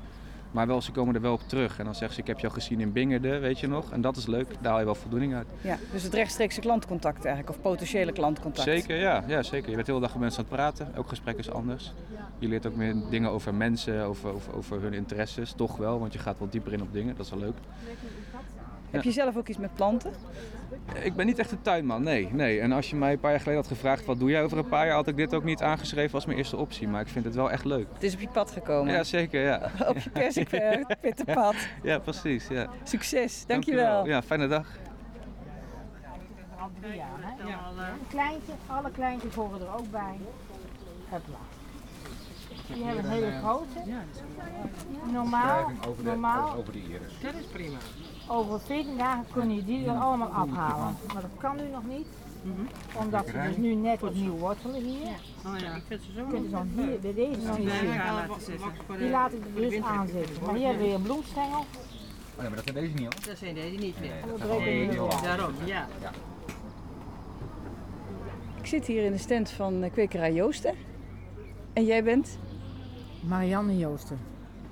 Maar 0.56 0.68
wel, 0.68 0.82
ze 0.82 0.92
komen 0.92 1.16
er 1.16 1.22
wel 1.22 1.34
op 1.34 1.42
terug. 1.48 1.80
En 1.80 1.86
dan 1.86 1.96
zeggen 1.96 2.16
ze, 2.16 2.22
ik 2.22 2.28
heb 2.28 2.40
jou 2.40 2.54
gezien 2.54 2.80
in 2.80 2.92
Bingerde, 2.92 3.40
weet 3.40 3.60
je 3.60 3.68
nog. 3.68 3.92
En 3.92 4.02
dat 4.02 4.16
is 4.18 4.26
leuk. 4.26 4.48
Daar 4.62 4.72
haal 4.72 4.80
je 4.80 4.86
wel 4.86 4.96
voldoening 4.96 5.36
uit. 5.36 5.48
Ja, 5.62 5.78
dus 5.92 6.04
het 6.04 6.14
rechtstreekse 6.14 6.60
klantcontact 6.60 7.26
eigenlijk. 7.26 7.58
Of 7.58 7.62
potentiële 7.62 8.12
klantcontact. 8.12 8.68
Zeker, 8.68 8.98
ja. 8.98 9.24
ja 9.28 9.44
zeker. 9.44 9.70
Je 9.70 9.76
bent 9.76 9.86
de 9.86 9.92
hele 9.92 10.04
dag 10.04 10.14
met 10.14 10.22
mensen 10.22 10.40
aan 10.40 10.46
het 10.50 10.56
praten. 10.56 10.96
Elk 10.96 11.08
gesprek 11.08 11.38
is 11.38 11.52
anders. 11.52 11.94
Je 12.40 12.48
leert 12.48 12.66
ook 12.66 12.76
meer 12.76 12.96
dingen 13.10 13.30
over 13.30 13.54
mensen, 13.54 14.04
over, 14.04 14.34
over, 14.34 14.56
over 14.56 14.82
hun 14.82 14.94
interesses. 14.94 15.52
Toch 15.52 15.78
wel, 15.78 16.00
want 16.00 16.14
je 16.14 16.20
gaat 16.20 16.40
wel 16.40 16.50
dieper 16.50 16.74
in 16.74 16.82
op 16.82 16.94
dingen. 16.94 17.16
Dat 17.16 17.26
is 17.26 17.32
wel 17.32 17.40
leuk. 17.40 17.58
Heb 18.96 19.04
je 19.04 19.12
zelf 19.12 19.38
ook 19.38 19.48
iets 19.48 19.58
met 19.58 19.74
planten? 19.74 20.12
Ik 21.04 21.16
ben 21.16 21.26
niet 21.26 21.40
echt 21.40 21.52
een 21.52 21.62
tuinman, 21.62 22.04
nee, 22.04 22.30
nee. 22.32 22.60
En 22.60 22.72
als 22.72 22.90
je 22.90 22.96
mij 22.96 23.12
een 23.12 23.20
paar 23.20 23.32
jaar 23.32 23.40
geleden 23.40 23.62
had 23.62 23.72
gevraagd 23.72 24.06
wat 24.06 24.20
doe 24.20 24.30
jij 24.30 24.44
over 24.44 24.58
een 24.58 24.68
paar 24.68 24.86
jaar, 24.86 24.96
had 24.96 25.08
ik 25.08 25.16
dit 25.16 25.34
ook 25.34 25.44
niet 25.44 25.62
aangeschreven 25.62 26.14
als 26.14 26.26
mijn 26.26 26.38
eerste 26.38 26.58
optie. 26.58 26.88
Maar 26.88 27.02
ik 27.02 27.08
vind 27.08 27.26
het 27.26 27.36
wel 27.36 27.52
echt 27.52 27.66
leuk. 27.66 27.88
Het 27.94 28.04
is 28.04 28.14
op 28.14 28.20
je 28.20 28.28
pad 28.28 28.52
gekomen? 28.52 28.94
Ja, 28.94 29.04
zeker, 29.04 29.42
ja. 29.42 29.72
op 29.90 29.98
je 29.98 30.10
persikpittenpad. 30.10 31.56
ja, 31.84 32.00
precies, 32.00 32.48
ja. 32.48 32.68
Succes, 32.84 33.44
dankjewel. 33.48 33.84
dankjewel. 33.86 34.16
Ja, 34.16 34.24
fijne 34.24 34.48
dag. 34.48 34.68
Al 36.60 36.70
drie 36.82 36.96
jaar, 36.96 37.20
hè? 37.20 37.48
Ja. 37.48 37.60
Een 37.78 38.08
kleintje, 38.10 38.52
alle 38.68 38.92
kleintjes 38.92 39.36
horen 39.36 39.62
er 39.62 39.74
ook 39.78 39.92
bij. 39.92 40.20
Hopla. 41.10 41.38
Die 42.74 42.84
hebben 42.84 43.06
een 43.06 43.12
hele 43.12 43.32
grote. 43.32 43.80
Normaal, 45.12 45.72
normaal, 46.04 46.56
over 46.56 46.74
de 46.74 46.80
iris. 46.80 47.20
Dat 47.22 47.34
is 47.34 47.46
prima. 47.46 47.78
Over 48.28 48.60
14 48.60 48.98
dagen 48.98 49.26
kun 49.34 49.56
je 49.56 49.64
die 49.64 49.86
er 49.86 49.96
allemaal 49.96 50.28
afhalen. 50.28 50.96
Maar 51.14 51.22
dat 51.22 51.32
kan 51.38 51.56
nu 51.56 51.64
nog 51.72 51.84
niet. 51.88 52.08
Omdat 52.94 53.26
ze 53.26 53.42
dus 53.48 53.58
nu 53.58 53.74
net 53.74 54.04
opnieuw 54.04 54.38
wortelen 54.38 54.84
hier. 54.84 55.08
Oh 55.46 55.60
ja, 55.60 55.76
ik 55.76 55.84
vind 55.88 56.02
ze 56.02 56.12
zo 56.12 56.66
hier, 56.76 57.00
bij 57.00 57.14
deze 57.14 57.40
nog 57.48 57.58
niet 57.58 57.72
zien. 57.72 58.98
Die 58.98 59.10
laat 59.10 59.34
ik 59.34 59.40
er 59.56 59.62
dus 59.62 59.82
aan 59.82 60.08
zitten. 60.08 60.46
Maar 60.46 60.56
hier 60.56 60.68
hebben 60.68 60.88
we 60.88 60.94
een 60.94 61.02
bloemstengel. 61.02 61.60
Oh 61.60 62.42
nee, 62.42 62.48
maar 62.48 62.56
dat 62.56 62.64
zijn 62.64 62.76
deze 62.76 62.94
niet 62.94 63.06
al. 63.06 63.14
Dat 63.28 63.38
zijn 63.38 63.56
deze 63.56 63.78
niet 63.78 64.00
meer. 64.00 64.12
Er. 64.12 65.22
Daarom, 65.24 65.54
ja. 65.66 65.88
Ik 68.62 68.66
zit 68.68 68.86
hier 68.86 69.04
in 69.04 69.12
de 69.12 69.18
stand 69.18 69.50
van 69.50 69.84
eh, 69.84 69.92
kwekerij 69.92 70.34
Joosten. 70.34 70.76
En 71.74 71.86
jij 71.86 72.04
bent? 72.04 72.38
Marianne 73.20 73.78
Joosten. 73.78 74.20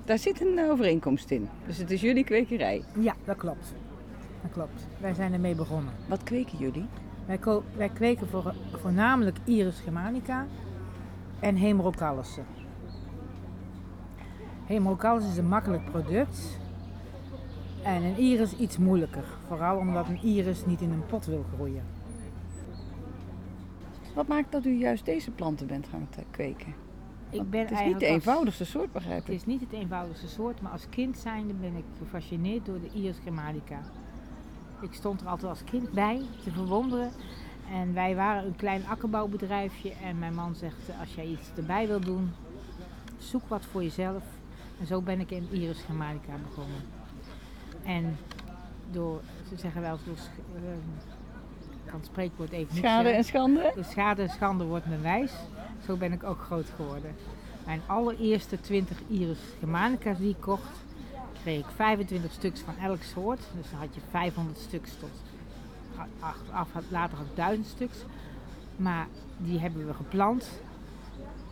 Daar 0.04 0.18
zit 0.18 0.40
een 0.40 0.58
eh, 0.58 0.70
overeenkomst 0.70 1.30
in. 1.30 1.48
Dus 1.66 1.78
het 1.78 1.90
is 1.90 2.00
jullie 2.00 2.24
kwekerij. 2.24 2.84
Ja, 2.98 3.14
dat 3.24 3.36
klopt. 3.36 3.74
Dat 4.42 4.50
klopt. 4.52 4.86
Wij 5.00 5.14
zijn 5.14 5.32
ermee 5.32 5.54
begonnen. 5.54 5.92
Wat 6.08 6.22
kweken 6.22 6.58
jullie? 6.58 6.86
Wij, 7.26 7.38
wij 7.76 7.88
kweken 7.88 8.28
voor, 8.28 8.54
voornamelijk 8.72 9.36
Iris 9.44 9.80
germanica 9.80 10.46
en 11.40 11.56
Hemerocallis. 11.56 12.38
Hemerocallis 14.66 15.28
is 15.28 15.36
een 15.36 15.48
makkelijk 15.48 15.84
product 15.84 16.58
en 17.82 18.02
een 18.02 18.16
iris 18.16 18.56
iets 18.56 18.78
moeilijker. 18.78 19.24
Vooral 19.46 19.76
omdat 19.76 20.08
een 20.08 20.22
iris 20.22 20.66
niet 20.66 20.80
in 20.80 20.90
een 20.90 21.06
pot 21.06 21.26
wil 21.26 21.44
groeien. 21.54 21.82
Wat 24.14 24.26
maakt 24.26 24.52
dat 24.52 24.64
u 24.64 24.78
juist 24.78 25.04
deze 25.04 25.30
planten 25.30 25.66
bent 25.66 25.86
gaan 25.86 26.08
kweken? 26.30 26.83
Ik 27.34 27.50
ben 27.50 27.60
het 27.60 27.70
is 27.70 27.84
niet 27.84 27.98
de 27.98 28.06
eenvoudigste 28.06 28.64
soort, 28.64 28.92
begrijp 28.92 29.18
Het 29.20 29.28
ik. 29.28 29.34
is 29.34 29.46
niet 29.46 29.60
het 29.60 29.72
eenvoudigste 29.72 30.28
soort, 30.28 30.60
maar 30.60 30.72
als 30.72 30.88
kind 30.88 31.18
zijnde 31.18 31.54
ben 31.54 31.76
ik 31.76 31.84
gefascineerd 31.98 32.66
door 32.66 32.80
de 32.80 32.90
Iris 32.92 33.16
germanica. 33.22 33.80
Ik 34.80 34.94
stond 34.94 35.20
er 35.20 35.26
altijd 35.26 35.50
als 35.50 35.64
kind 35.64 35.90
bij 35.90 36.22
te 36.42 36.50
verwonderen. 36.50 37.10
En 37.70 37.94
wij 37.94 38.14
waren 38.14 38.44
een 38.44 38.56
klein 38.56 38.86
akkerbouwbedrijfje. 38.86 39.92
En 39.92 40.18
mijn 40.18 40.34
man 40.34 40.54
zegt, 40.54 40.90
als 41.00 41.14
jij 41.14 41.26
iets 41.26 41.50
erbij 41.56 41.86
wil 41.86 42.00
doen, 42.00 42.32
zoek 43.18 43.48
wat 43.48 43.64
voor 43.64 43.82
jezelf. 43.82 44.22
En 44.80 44.86
zo 44.86 45.00
ben 45.00 45.20
ik 45.20 45.30
in 45.30 45.48
Iris 45.50 45.80
germanica 45.80 46.32
begonnen. 46.48 46.80
En 47.84 48.16
door, 48.90 49.20
ze 49.48 49.56
zeggen 49.56 49.80
wel 49.80 49.92
eens, 49.92 50.04
door 50.04 50.14
kan 51.84 51.96
het 51.96 52.06
spreekwoord 52.06 52.50
even 52.50 52.76
Schade 52.76 53.08
en 53.08 53.24
schande? 53.24 53.72
De 53.74 53.82
schade 53.82 54.22
en 54.22 54.28
schande 54.28 54.64
wordt 54.64 54.86
me 54.86 54.98
wijs. 55.00 55.32
Zo 55.86 55.96
ben 55.96 56.12
ik 56.12 56.24
ook 56.24 56.40
groot 56.40 56.70
geworden. 56.76 57.14
Mijn 57.66 57.80
allereerste 57.86 58.60
20 58.60 58.98
Iris 59.08 59.38
Germanicas 59.58 60.18
die 60.18 60.30
ik 60.30 60.40
kocht, 60.40 60.84
kreeg 61.42 61.58
ik 61.58 61.66
25 61.74 62.32
stuks 62.32 62.60
van 62.60 62.74
elk 62.82 63.02
soort. 63.02 63.40
Dus 63.56 63.70
dan 63.70 63.80
had 63.80 63.94
je 63.94 64.00
500 64.10 64.58
stuks 64.58 64.90
tot 64.98 65.10
achteraf, 66.20 66.68
later 66.88 67.16
had 67.16 67.26
ik 67.26 67.36
1000 67.36 67.66
stuks. 67.66 67.96
Maar 68.76 69.06
die 69.36 69.58
hebben 69.58 69.86
we 69.86 69.94
geplant 69.94 70.48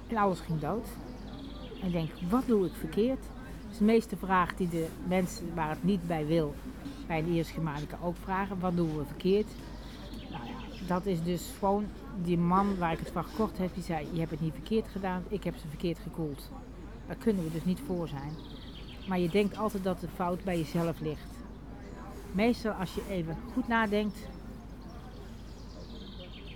en 0.09 0.17
alles 0.17 0.41
ging 0.41 0.61
dood. 0.61 0.87
En 1.81 1.87
ik 1.87 1.93
denk, 1.93 2.11
wat 2.31 2.47
doe 2.47 2.67
ik 2.67 2.75
verkeerd? 2.79 3.25
Dus 3.69 3.79
de 3.79 3.85
meeste 3.85 4.17
vraag 4.17 4.55
die 4.55 4.69
de 4.69 4.87
mensen 5.09 5.55
waar 5.55 5.69
het 5.69 5.85
niet 5.85 6.07
bij 6.07 6.27
wil, 6.27 6.55
bij 7.07 7.23
de 7.23 7.31
Iris 7.31 7.51
Germanica 7.51 7.99
ook 8.03 8.17
vragen, 8.23 8.61
wat 8.61 8.77
doen 8.77 8.97
we 8.97 9.05
verkeerd? 9.05 9.47
Dat 10.87 11.07
is 11.07 11.23
dus 11.23 11.51
gewoon 11.59 11.85
die 12.23 12.39
man 12.39 12.79
waar 12.79 12.93
ik 12.93 12.99
het 12.99 13.11
van 13.11 13.25
gekocht 13.25 13.59
heb, 13.59 13.75
die 13.75 13.83
zei: 13.83 14.07
Je 14.13 14.19
hebt 14.19 14.31
het 14.31 14.41
niet 14.41 14.55
verkeerd 14.55 14.89
gedaan, 14.89 15.23
ik 15.29 15.45
heb 15.45 15.55
ze 15.57 15.69
verkeerd 15.69 15.99
gekoeld. 15.99 16.51
Daar 17.07 17.17
kunnen 17.17 17.45
we 17.45 17.51
dus 17.51 17.65
niet 17.65 17.81
voor 17.87 18.09
zijn. 18.09 18.33
Maar 19.09 19.19
je 19.19 19.29
denkt 19.29 19.57
altijd 19.57 19.85
dat 19.85 20.01
de 20.01 20.09
fout 20.15 20.45
bij 20.45 20.59
jezelf 20.59 21.01
ligt. 21.01 21.31
Meestal 22.33 22.73
als 22.73 22.95
je 22.95 23.03
even 23.09 23.37
goed 23.53 23.69
nadenkt 23.69 24.19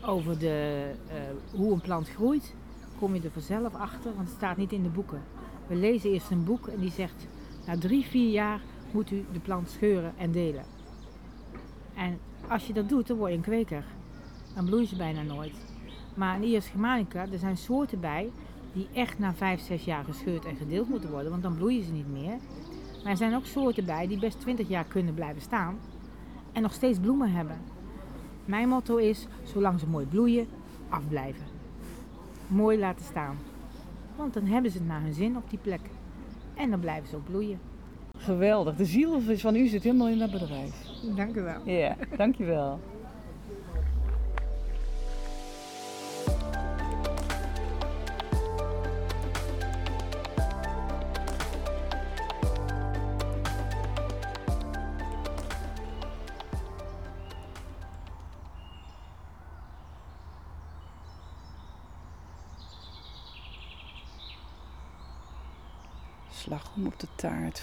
over 0.02 0.38
de, 0.38 0.90
eh, 1.08 1.16
hoe 1.58 1.72
een 1.72 1.80
plant 1.80 2.08
groeit, 2.08 2.54
kom 2.98 3.14
je 3.14 3.22
er 3.22 3.30
vanzelf 3.30 3.74
achter, 3.74 4.14
want 4.14 4.28
het 4.28 4.36
staat 4.36 4.56
niet 4.56 4.72
in 4.72 4.82
de 4.82 4.88
boeken. 4.88 5.22
We 5.66 5.74
lezen 5.74 6.10
eerst 6.10 6.30
een 6.30 6.44
boek 6.44 6.66
en 6.66 6.80
die 6.80 6.90
zegt: 6.90 7.26
Na 7.66 7.78
drie, 7.78 8.04
vier 8.04 8.30
jaar 8.30 8.60
moet 8.90 9.10
u 9.10 9.24
de 9.32 9.40
plant 9.40 9.70
scheuren 9.70 10.12
en 10.16 10.32
delen. 10.32 10.64
En 11.94 12.18
als 12.48 12.66
je 12.66 12.72
dat 12.72 12.88
doet, 12.88 13.06
dan 13.06 13.16
word 13.16 13.30
je 13.30 13.36
een 13.36 13.42
kweker. 13.42 13.84
Dan 14.56 14.64
bloeien 14.64 14.86
ze 14.86 14.96
bijna 14.96 15.22
nooit. 15.22 15.54
Maar 16.14 16.36
in 16.36 16.42
Iris 16.42 16.68
Germanica, 16.68 17.26
er 17.32 17.38
zijn 17.38 17.56
soorten 17.56 18.00
bij 18.00 18.30
die 18.72 18.88
echt 18.92 19.18
na 19.18 19.34
5, 19.34 19.60
6 19.60 19.84
jaar 19.84 20.04
gescheurd 20.04 20.44
en 20.44 20.56
gedeeld 20.56 20.88
moeten 20.88 21.10
worden, 21.10 21.30
want 21.30 21.42
dan 21.42 21.56
bloeien 21.56 21.84
ze 21.84 21.92
niet 21.92 22.12
meer. 22.12 22.36
Maar 23.02 23.12
er 23.12 23.16
zijn 23.16 23.34
ook 23.34 23.46
soorten 23.46 23.84
bij 23.84 24.06
die 24.06 24.18
best 24.18 24.40
20 24.40 24.68
jaar 24.68 24.84
kunnen 24.84 25.14
blijven 25.14 25.42
staan 25.42 25.78
en 26.52 26.62
nog 26.62 26.72
steeds 26.72 26.98
bloemen 26.98 27.32
hebben. 27.32 27.56
Mijn 28.44 28.68
motto 28.68 28.96
is, 28.96 29.26
zolang 29.42 29.80
ze 29.80 29.86
mooi 29.86 30.06
bloeien, 30.06 30.46
afblijven. 30.88 31.44
Mooi 32.46 32.78
laten 32.78 33.04
staan. 33.04 33.36
Want 34.16 34.34
dan 34.34 34.44
hebben 34.44 34.70
ze 34.70 34.78
het 34.78 34.86
naar 34.86 35.02
hun 35.02 35.14
zin 35.14 35.36
op 35.36 35.50
die 35.50 35.58
plek. 35.58 35.80
En 36.54 36.70
dan 36.70 36.80
blijven 36.80 37.08
ze 37.08 37.16
ook 37.16 37.24
bloeien. 37.24 37.58
Geweldig. 38.18 38.76
De 38.76 38.84
ziel 38.84 39.20
van 39.20 39.56
u 39.56 39.66
zit 39.66 39.82
helemaal 39.82 40.08
in 40.08 40.18
dat 40.18 40.30
bedrijf. 40.30 40.86
Dank 41.16 41.36
u 41.36 41.42
wel. 41.42 41.60
Ja, 41.64 41.96
dankjewel. 42.16 42.80
slagroom 42.80 42.95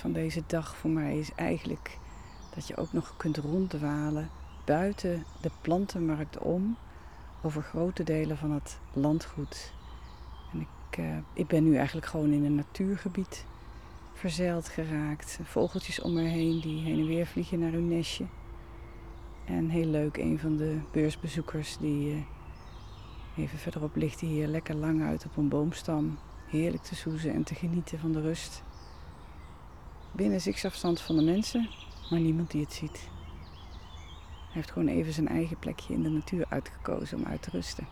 van 0.04 0.12
deze 0.12 0.44
dag 0.48 0.76
voor 0.76 0.90
mij 0.90 1.18
is 1.18 1.32
eigenlijk 1.36 1.98
dat 2.56 2.68
je 2.68 2.78
ook 2.78 2.94
nog 2.94 3.14
kunt 3.18 3.38
ronddwalen 3.38 4.30
buiten 4.66 5.24
de 5.42 5.52
plantenmarkt 5.62 6.38
om 6.38 6.78
over 7.42 7.62
grote 7.62 8.04
delen 8.04 8.38
van 8.38 8.52
het 8.52 8.80
landgoed. 8.94 9.74
En 10.54 10.60
ik, 10.60 10.98
uh, 10.98 11.18
ik 11.34 11.48
ben 11.48 11.64
nu 11.64 11.76
eigenlijk 11.76 12.08
gewoon 12.08 12.32
in 12.32 12.44
een 12.44 12.56
natuurgebied 12.56 13.46
verzeild 14.14 14.70
geraakt. 14.70 15.40
Vogeltjes 15.44 16.02
om 16.02 16.14
me 16.14 16.22
heen 16.22 16.60
die 16.62 16.84
heen 16.84 17.00
en 17.00 17.08
weer 17.08 17.26
vliegen 17.26 17.60
naar 17.60 17.72
hun 17.72 17.88
nestje. 17.88 18.26
En 19.46 19.70
heel 19.70 19.88
leuk, 19.88 20.18
een 20.18 20.40
van 20.40 20.58
de 20.58 20.80
beursbezoekers 20.92 21.78
die 21.78 22.16
uh, 22.16 22.22
even 23.44 23.58
verderop 23.58 23.96
ligt 23.96 24.20
hier 24.20 24.48
lekker 24.48 24.76
lang 24.76 25.04
uit 25.04 25.26
op 25.26 25.38
een 25.38 25.50
boomstam. 25.50 26.18
Heerlijk 26.48 26.84
te 26.84 26.96
soezen 26.96 27.34
en 27.34 27.44
te 27.44 27.56
genieten 27.56 28.00
van 28.00 28.12
de 28.12 28.22
rust. 28.22 28.64
Binnen 30.16 30.42
zichafstand 30.42 31.02
van 31.02 31.16
de 31.16 31.22
mensen, 31.24 31.70
maar 32.10 32.20
niemand 32.20 32.52
die 32.52 32.62
het 32.62 32.74
ziet. 32.74 33.00
Hij 33.00 34.62
heeft 34.62 34.72
gewoon 34.72 34.88
even 34.88 35.14
zijn 35.14 35.28
eigen 35.28 35.60
plekje 35.60 35.94
in 35.94 36.04
de 36.04 36.10
natuur 36.10 36.46
uitgekozen 36.50 37.18
om 37.18 37.26
uit 37.26 37.42
te 37.42 37.50
rusten. 37.50 37.88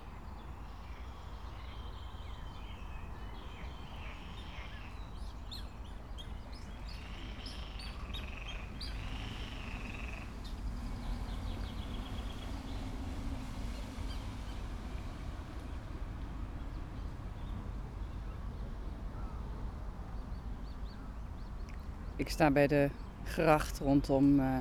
Sta 22.32 22.52
bij 22.52 22.68
de 22.68 22.90
gracht 23.24 23.80
rondom 23.80 24.40
uh, 24.40 24.58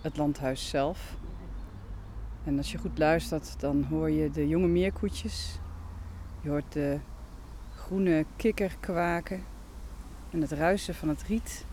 het 0.00 0.16
landhuis 0.16 0.68
zelf. 0.68 1.16
En 2.44 2.56
als 2.56 2.72
je 2.72 2.78
goed 2.78 2.98
luistert, 2.98 3.60
dan 3.60 3.84
hoor 3.84 4.10
je 4.10 4.30
de 4.30 4.48
jonge 4.48 4.66
meerkoetjes. 4.66 5.58
Je 6.40 6.48
hoort 6.48 6.72
de 6.72 6.98
groene 7.74 8.24
kikker 8.36 8.76
kwaken 8.80 9.44
en 10.30 10.40
het 10.40 10.52
ruisen 10.52 10.94
van 10.94 11.08
het 11.08 11.22
riet 11.22 11.66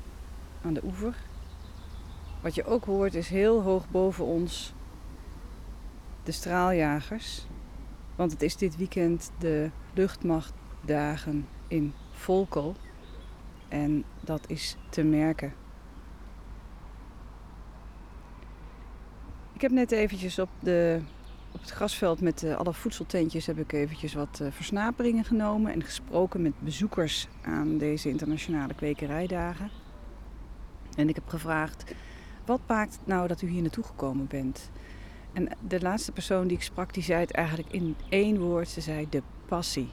aan 0.62 0.74
de 0.74 0.84
oever. 0.84 1.16
Wat 2.42 2.56
je 2.56 2.66
ook 2.66 2.86
hoort 2.86 3.16
is 3.16 3.30
heel 3.30 3.62
hoog 3.62 3.90
boven 3.90 4.26
ons 4.26 4.74
de 6.24 6.32
straaljagers. 6.32 7.48
Want 8.16 8.32
het 8.32 8.42
is 8.42 8.56
dit 8.56 8.78
weekend 8.78 9.32
de 9.38 9.70
luchtmachtdagen 9.94 11.48
in 11.68 11.94
Volkel. 12.12 12.76
En 13.70 14.04
dat 14.22 14.50
is 14.50 14.78
te 14.90 15.04
merken. 15.04 15.54
Ik 19.54 19.62
heb 19.62 19.72
net 19.72 19.92
eventjes 19.92 20.40
op, 20.40 20.50
de, 20.60 21.02
op 21.52 21.62
het 21.62 21.70
grasveld 21.70 22.22
met 22.22 22.40
de, 22.40 22.56
alle 22.56 22.74
voedseltentjes 22.74 23.46
heb 23.46 23.58
ik 23.58 23.72
eventjes 23.72 24.14
wat 24.14 24.40
uh, 24.42 24.52
versnaperingen 24.52 25.24
genomen 25.24 25.74
en 25.74 25.84
gesproken 25.84 26.42
met 26.42 26.60
bezoekers 26.60 27.28
aan 27.42 27.78
deze 27.78 28.10
internationale 28.10 28.74
kwekerijdagen. 28.74 29.70
En 30.96 31.10
ik 31.10 31.16
heb 31.16 31.28
gevraagd, 31.28 31.96
wat 32.46 32.60
maakt 32.68 33.00
nou 33.04 33.28
dat 33.28 33.42
u 33.42 33.48
hier 33.48 33.62
naartoe 33.62 33.84
gekomen 33.84 34.28
bent? 34.28 34.70
En 35.34 35.50
de 35.68 35.82
laatste 35.82 36.12
persoon 36.12 36.48
die 36.48 36.58
ik 36.58 36.64
sprak, 36.64 36.94
die 36.94 37.04
zei 37.04 37.20
het 37.20 37.32
eigenlijk 37.32 37.72
in 37.72 37.96
één 38.10 38.40
woord. 38.40 38.70
Ze 38.70 38.82
zei 38.82 39.08
de 39.10 39.22
passie. 39.46 39.90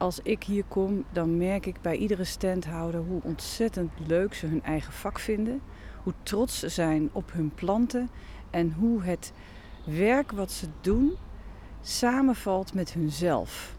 Als 0.00 0.20
ik 0.22 0.42
hier 0.42 0.64
kom, 0.68 1.04
dan 1.12 1.36
merk 1.36 1.66
ik 1.66 1.80
bij 1.80 1.96
iedere 1.96 2.24
standhouder 2.24 3.00
hoe 3.00 3.20
ontzettend 3.22 3.92
leuk 4.06 4.34
ze 4.34 4.46
hun 4.46 4.62
eigen 4.62 4.92
vak 4.92 5.18
vinden. 5.18 5.60
Hoe 6.02 6.12
trots 6.22 6.58
ze 6.58 6.68
zijn 6.68 7.08
op 7.12 7.32
hun 7.32 7.54
planten 7.54 8.10
en 8.50 8.72
hoe 8.72 9.02
het 9.02 9.32
werk 9.84 10.32
wat 10.32 10.50
ze 10.50 10.66
doen 10.80 11.12
samenvalt 11.82 12.74
met 12.74 12.92
hunzelf. 12.92 13.74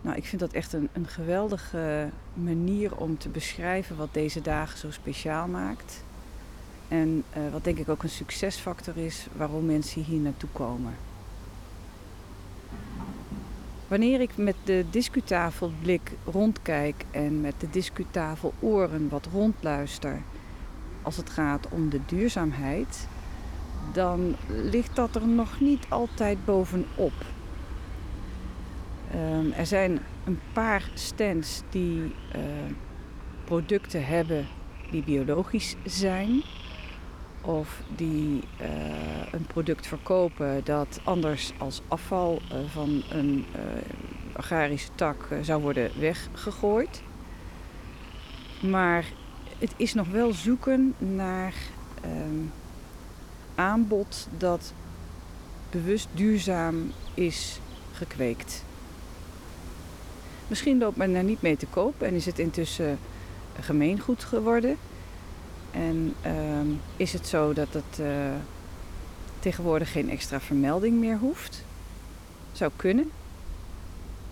Nou, 0.00 0.16
ik 0.16 0.24
vind 0.24 0.40
dat 0.40 0.52
echt 0.52 0.72
een, 0.72 0.88
een 0.92 1.06
geweldige 1.06 2.08
manier 2.34 2.96
om 2.96 3.18
te 3.18 3.28
beschrijven 3.28 3.96
wat 3.96 4.14
deze 4.14 4.40
dagen 4.40 4.78
zo 4.78 4.90
speciaal 4.90 5.48
maakt. 5.48 6.04
En 6.88 7.24
uh, 7.36 7.52
wat 7.52 7.64
denk 7.64 7.78
ik 7.78 7.88
ook 7.88 8.02
een 8.02 8.08
succesfactor 8.08 8.96
is 8.96 9.26
waarom 9.36 9.66
mensen 9.66 10.02
hier 10.02 10.20
naartoe 10.20 10.50
komen. 10.52 10.94
Wanneer 13.88 14.20
ik 14.20 14.36
met 14.36 14.56
de 14.64 14.84
discutafelblik 14.90 16.12
rondkijk 16.24 17.04
en 17.10 17.40
met 17.40 17.54
de 17.58 17.70
discutafel 17.70 18.52
oren 18.60 19.08
wat 19.08 19.28
rondluister 19.32 20.22
als 21.02 21.16
het 21.16 21.30
gaat 21.30 21.68
om 21.68 21.88
de 21.88 22.00
duurzaamheid, 22.06 23.08
dan 23.92 24.36
ligt 24.46 24.96
dat 24.96 25.14
er 25.14 25.26
nog 25.26 25.60
niet 25.60 25.86
altijd 25.88 26.44
bovenop. 26.44 27.12
Um, 29.14 29.52
er 29.52 29.66
zijn 29.66 29.98
een 30.24 30.40
paar 30.52 30.90
stands 30.94 31.62
die 31.70 32.00
uh, 32.00 32.12
producten 33.44 34.06
hebben 34.06 34.46
die 34.90 35.02
biologisch 35.02 35.76
zijn. 35.84 36.42
Of 37.46 37.80
die 37.96 38.42
uh, 38.60 38.66
een 39.32 39.46
product 39.46 39.86
verkopen 39.86 40.64
dat 40.64 41.00
anders 41.04 41.52
als 41.58 41.80
afval 41.88 42.40
uh, 42.52 42.58
van 42.68 43.02
een 43.10 43.44
agrarische 44.32 44.88
tak 44.94 45.28
zou 45.42 45.62
worden 45.62 45.90
weggegooid. 45.98 47.02
Maar 48.60 49.04
het 49.58 49.72
is 49.76 49.94
nog 49.94 50.08
wel 50.08 50.32
zoeken 50.32 50.94
naar 50.98 51.54
ehm, 52.00 52.44
aanbod 53.54 54.28
dat 54.38 54.72
bewust 55.70 56.08
duurzaam 56.12 56.92
is 57.14 57.60
gekweekt. 57.92 58.64
Misschien 60.48 60.78
loopt 60.78 60.96
men 60.96 61.14
er 61.14 61.24
niet 61.24 61.42
mee 61.42 61.56
te 61.56 61.66
koop 61.66 62.02
en 62.02 62.14
is 62.14 62.26
het 62.26 62.38
intussen 62.38 62.98
gemeengoed 63.60 64.24
geworden. 64.24 64.76
En 65.76 66.14
uh, 66.26 66.76
is 66.96 67.12
het 67.12 67.26
zo 67.26 67.52
dat 67.52 67.68
het 67.70 67.98
uh, 68.00 68.06
tegenwoordig 69.38 69.92
geen 69.92 70.10
extra 70.10 70.40
vermelding 70.40 70.98
meer 70.98 71.18
hoeft? 71.18 71.64
Zou 72.52 72.70
kunnen, 72.76 73.10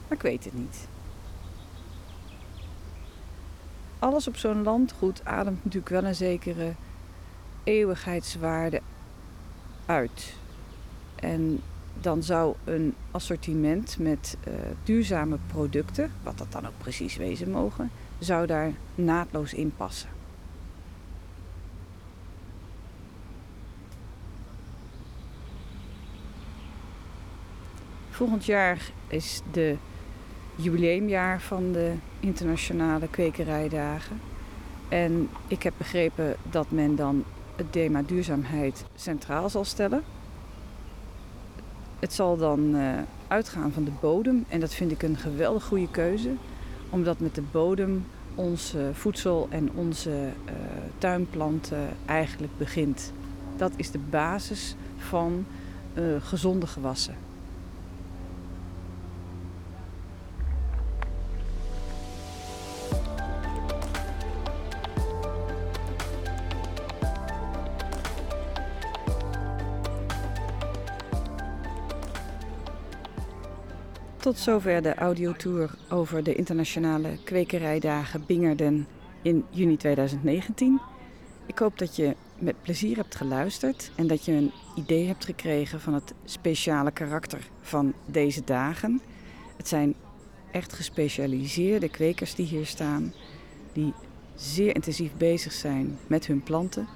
maar 0.08 0.16
ik 0.16 0.22
weet 0.22 0.44
het 0.44 0.54
niet. 0.54 0.88
Alles 3.98 4.28
op 4.28 4.36
zo'n 4.36 4.62
landgoed 4.62 5.24
ademt 5.24 5.64
natuurlijk 5.64 5.88
wel 5.88 6.04
een 6.04 6.14
zekere 6.14 6.74
eeuwigheidswaarde 7.64 8.80
uit. 9.86 10.34
En 11.14 11.60
dan 12.00 12.22
zou 12.22 12.54
een 12.64 12.94
assortiment 13.10 13.98
met 13.98 14.36
uh, 14.48 14.54
duurzame 14.84 15.38
producten, 15.46 16.12
wat 16.22 16.38
dat 16.38 16.52
dan 16.52 16.66
ook 16.66 16.78
precies 16.78 17.16
wezen 17.16 17.50
mogen, 17.50 17.90
zou 18.18 18.46
daar 18.46 18.72
naadloos 18.94 19.54
in 19.54 19.72
passen. 19.76 20.13
Volgend 28.14 28.44
jaar 28.44 28.90
is 29.08 29.40
de 29.52 29.76
jubileumjaar 30.54 31.40
van 31.40 31.72
de 31.72 31.92
internationale 32.20 33.08
kwekerijdagen. 33.08 34.20
En 34.88 35.28
ik 35.48 35.62
heb 35.62 35.74
begrepen 35.76 36.36
dat 36.50 36.70
men 36.70 36.96
dan 36.96 37.24
het 37.56 37.72
thema 37.72 38.02
duurzaamheid 38.02 38.84
centraal 38.94 39.48
zal 39.50 39.64
stellen. 39.64 40.02
Het 41.98 42.12
zal 42.12 42.36
dan 42.36 42.74
uh, 42.74 42.92
uitgaan 43.28 43.72
van 43.72 43.84
de 43.84 43.92
bodem 44.00 44.44
en 44.48 44.60
dat 44.60 44.74
vind 44.74 44.90
ik 44.90 45.02
een 45.02 45.16
geweldig 45.16 45.64
goede 45.64 45.90
keuze, 45.90 46.30
omdat 46.90 47.18
met 47.18 47.34
de 47.34 47.44
bodem 47.50 48.06
onze 48.34 48.90
voedsel 48.92 49.46
en 49.50 49.70
onze 49.74 50.10
uh, 50.10 50.52
tuinplanten 50.98 51.88
eigenlijk 52.04 52.58
begint. 52.58 53.12
Dat 53.56 53.72
is 53.76 53.90
de 53.90 54.00
basis 54.10 54.76
van 54.96 55.46
uh, 55.94 56.04
gezonde 56.20 56.66
gewassen. 56.66 57.32
Zover 74.34 74.82
de 74.82 74.94
audiotour 74.94 75.74
over 75.88 76.22
de 76.22 76.34
internationale 76.34 77.18
kwekerijdagen 77.24 78.26
Bingerden 78.26 78.86
in 79.22 79.44
juni 79.50 79.76
2019. 79.76 80.80
Ik 81.46 81.58
hoop 81.58 81.78
dat 81.78 81.96
je 81.96 82.16
met 82.38 82.62
plezier 82.62 82.96
hebt 82.96 83.14
geluisterd 83.14 83.90
en 83.94 84.06
dat 84.06 84.24
je 84.24 84.32
een 84.32 84.52
idee 84.76 85.06
hebt 85.06 85.24
gekregen 85.24 85.80
van 85.80 85.94
het 85.94 86.14
speciale 86.24 86.90
karakter 86.90 87.48
van 87.60 87.94
deze 88.06 88.44
dagen. 88.44 89.00
Het 89.56 89.68
zijn 89.68 89.94
echt 90.50 90.72
gespecialiseerde 90.72 91.88
kwekers 91.88 92.34
die 92.34 92.46
hier 92.46 92.66
staan, 92.66 93.12
die 93.72 93.92
zeer 94.34 94.74
intensief 94.74 95.14
bezig 95.16 95.52
zijn 95.52 95.98
met 96.06 96.26
hun 96.26 96.42
planten 96.42 96.88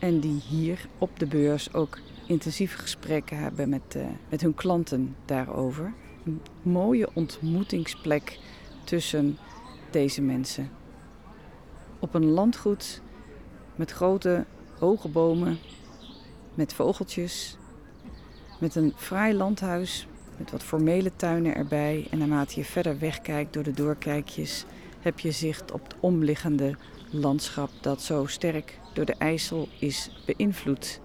en 0.00 0.20
die 0.20 0.40
hier 0.48 0.86
op 0.98 1.18
de 1.18 1.26
beurs 1.26 1.74
ook 1.74 1.98
intensieve 2.26 2.78
gesprekken 2.78 3.38
hebben 3.38 3.68
met, 3.68 3.94
uh, 3.96 4.06
met 4.28 4.40
hun 4.40 4.54
klanten 4.54 5.16
daarover. 5.24 5.92
Mooie 6.62 7.08
ontmoetingsplek 7.14 8.38
tussen 8.84 9.38
deze 9.90 10.22
mensen. 10.22 10.70
Op 11.98 12.14
een 12.14 12.30
landgoed 12.30 13.02
met 13.76 13.90
grote 13.90 14.44
hoge 14.78 15.08
bomen, 15.08 15.58
met 16.54 16.74
vogeltjes, 16.74 17.56
met 18.60 18.74
een 18.74 18.92
fraai 18.96 19.34
landhuis 19.34 20.06
met 20.36 20.50
wat 20.50 20.62
formele 20.62 21.16
tuinen 21.16 21.54
erbij. 21.54 22.06
En 22.10 22.18
naarmate 22.18 22.58
je 22.58 22.64
verder 22.64 22.98
wegkijkt 22.98 23.52
door 23.52 23.62
de 23.62 23.72
doorkijkjes, 23.72 24.64
heb 25.00 25.18
je 25.18 25.30
zicht 25.30 25.72
op 25.72 25.82
het 25.82 25.94
omliggende 26.00 26.76
landschap 27.10 27.70
dat 27.80 28.02
zo 28.02 28.26
sterk 28.26 28.80
door 28.92 29.04
de 29.04 29.14
IJssel 29.14 29.68
is 29.78 30.22
beïnvloed. 30.26 31.00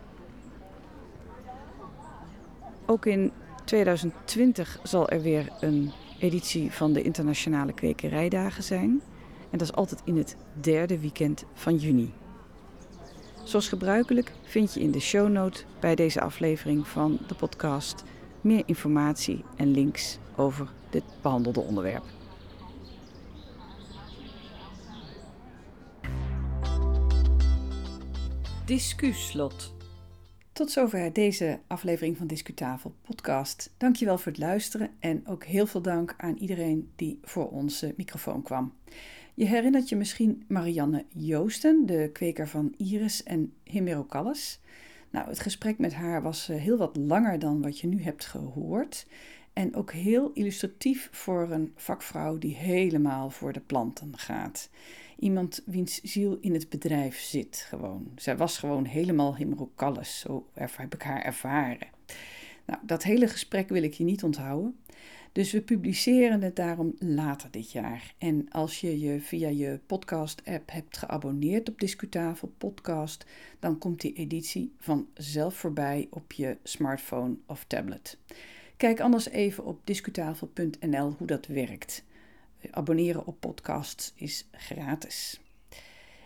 Ook 2.86 3.06
in 3.06 3.32
2020 3.70 4.80
zal 4.84 5.10
er 5.10 5.22
weer 5.22 5.50
een 5.60 5.92
editie 6.20 6.72
van 6.72 6.94
de 6.94 7.02
Internationale 7.02 7.74
Kwekerijdagen 7.74 8.64
zijn. 8.64 9.02
En 9.50 9.58
dat 9.58 9.62
is 9.62 9.74
altijd 9.74 10.02
in 10.04 10.18
het 10.18 10.36
derde 10.54 11.00
weekend 11.00 11.46
van 11.54 11.76
juni. 11.76 12.14
Zoals 13.44 13.68
gebruikelijk 13.68 14.32
vind 14.44 14.74
je 14.74 14.80
in 14.80 14.92
de 14.92 15.00
shownote 15.00 15.64
bij 15.80 15.96
deze 15.96 16.22
aflevering 16.22 16.88
van 16.88 17.20
de 17.28 17.36
podcast 17.36 18.04
meer 18.42 18.64
informatie 18.66 19.44
en 19.56 19.72
links 19.72 20.18
over 20.36 20.68
dit 20.90 21.04
behandelde 21.22 21.60
onderwerp. 21.60 22.04
Discuslot. 28.66 29.79
Tot 30.60 30.72
zover 30.72 31.14
deze 31.14 31.60
aflevering 31.68 32.18
van 32.18 32.28
Discutafel 32.28 32.94
podcast. 33.02 33.74
Dankjewel 33.78 34.18
voor 34.18 34.32
het 34.32 34.42
luisteren 34.42 34.90
en 35.00 35.28
ook 35.28 35.44
heel 35.44 35.68
veel 35.68 35.82
dank 35.82 36.14
aan 36.18 36.38
iedereen 36.38 36.92
die 36.96 37.20
voor 37.22 37.50
onze 37.50 37.94
microfoon 37.98 38.42
kwam. 38.42 38.74
Je 39.34 39.46
herinnert 39.46 39.90
je 39.90 39.96
misschien 39.96 40.44
Marianne 40.48 41.06
Joosten, 41.16 41.86
de 41.86 42.10
kweker 42.14 42.48
van 42.48 42.74
Iris 42.78 43.24
en 43.24 43.54
Himerocallis. 43.64 44.60
Nou, 45.10 45.28
het 45.28 45.40
gesprek 45.40 45.78
met 45.78 45.94
haar 45.94 46.22
was 46.22 46.50
eh, 46.50 46.58
heel 46.58 46.78
wat 46.78 46.96
langer 46.96 47.40
dan 47.40 47.62
wat 47.62 47.80
je 47.80 47.88
nu 47.88 48.02
hebt 48.02 48.26
gehoord. 48.26 49.08
En 49.54 49.76
ook 49.76 49.92
heel 49.92 50.32
illustratief 50.34 51.10
voor 51.12 51.52
een 51.52 51.74
vakvrouw 51.76 52.38
die 52.38 52.56
helemaal 52.56 53.30
voor 53.30 53.54
de 53.54 53.60
planten 53.60 54.18
gaat. 54.18 54.70
Iemand 55.20 55.62
wiens 55.66 56.02
ziel 56.02 56.38
in 56.42 56.54
het 56.54 56.70
bedrijf 56.70 57.20
zit 57.20 57.66
gewoon. 57.68 58.12
Zij 58.16 58.38
was 58.38 58.58
gewoon 58.58 58.86
helemaal 58.86 59.36
himmelkalles, 59.36 60.20
zo 60.20 60.50
heb 60.54 60.94
ik 60.94 61.02
haar 61.02 61.22
ervaren. 61.22 61.88
Nou, 62.66 62.80
dat 62.84 63.04
hele 63.04 63.28
gesprek 63.28 63.70
wil 63.70 63.84
ik 63.84 63.94
je 63.94 64.04
niet 64.04 64.24
onthouden. 64.24 64.80
Dus 65.32 65.52
we 65.52 65.62
publiceren 65.62 66.42
het 66.42 66.56
daarom 66.56 66.96
later 67.00 67.52
dit 67.52 67.72
jaar. 67.72 68.14
En 68.18 68.50
als 68.50 68.82
je 68.82 69.00
je 69.00 69.22
via 69.22 69.48
je 69.50 69.80
podcast-app 69.86 70.72
hebt 70.72 70.98
geabonneerd 70.98 71.70
op 71.70 71.80
Discutafel 71.80 72.54
Podcast, 72.58 73.26
dan 73.60 73.78
komt 73.78 74.02
die 74.02 74.14
editie 74.14 74.74
vanzelf 74.78 75.56
voorbij 75.56 76.08
op 76.10 76.32
je 76.32 76.58
smartphone 76.64 77.36
of 77.46 77.66
tablet. 77.68 78.18
Kijk 78.78 79.00
anders 79.00 79.30
even 79.30 79.66
op 79.66 79.80
discutafel.nl 79.84 81.16
hoe 81.18 81.28
dat 81.28 81.48
werkt. 81.48 82.04
Abonneren 82.72 83.26
op 83.26 83.40
podcasts 83.40 84.14
is 84.16 84.48
gratis. 84.52 85.42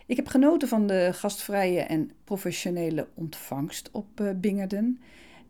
Ik 0.06 0.16
heb 0.16 0.28
genoten 0.28 0.68
van 0.68 0.88
de 0.88 1.10
gastvrije 1.14 1.80
en 1.80 2.12
professionele 2.24 3.08
ontvangst 3.14 3.92
op 3.92 4.20
eh, 4.20 4.30
Bingerden. 4.36 5.00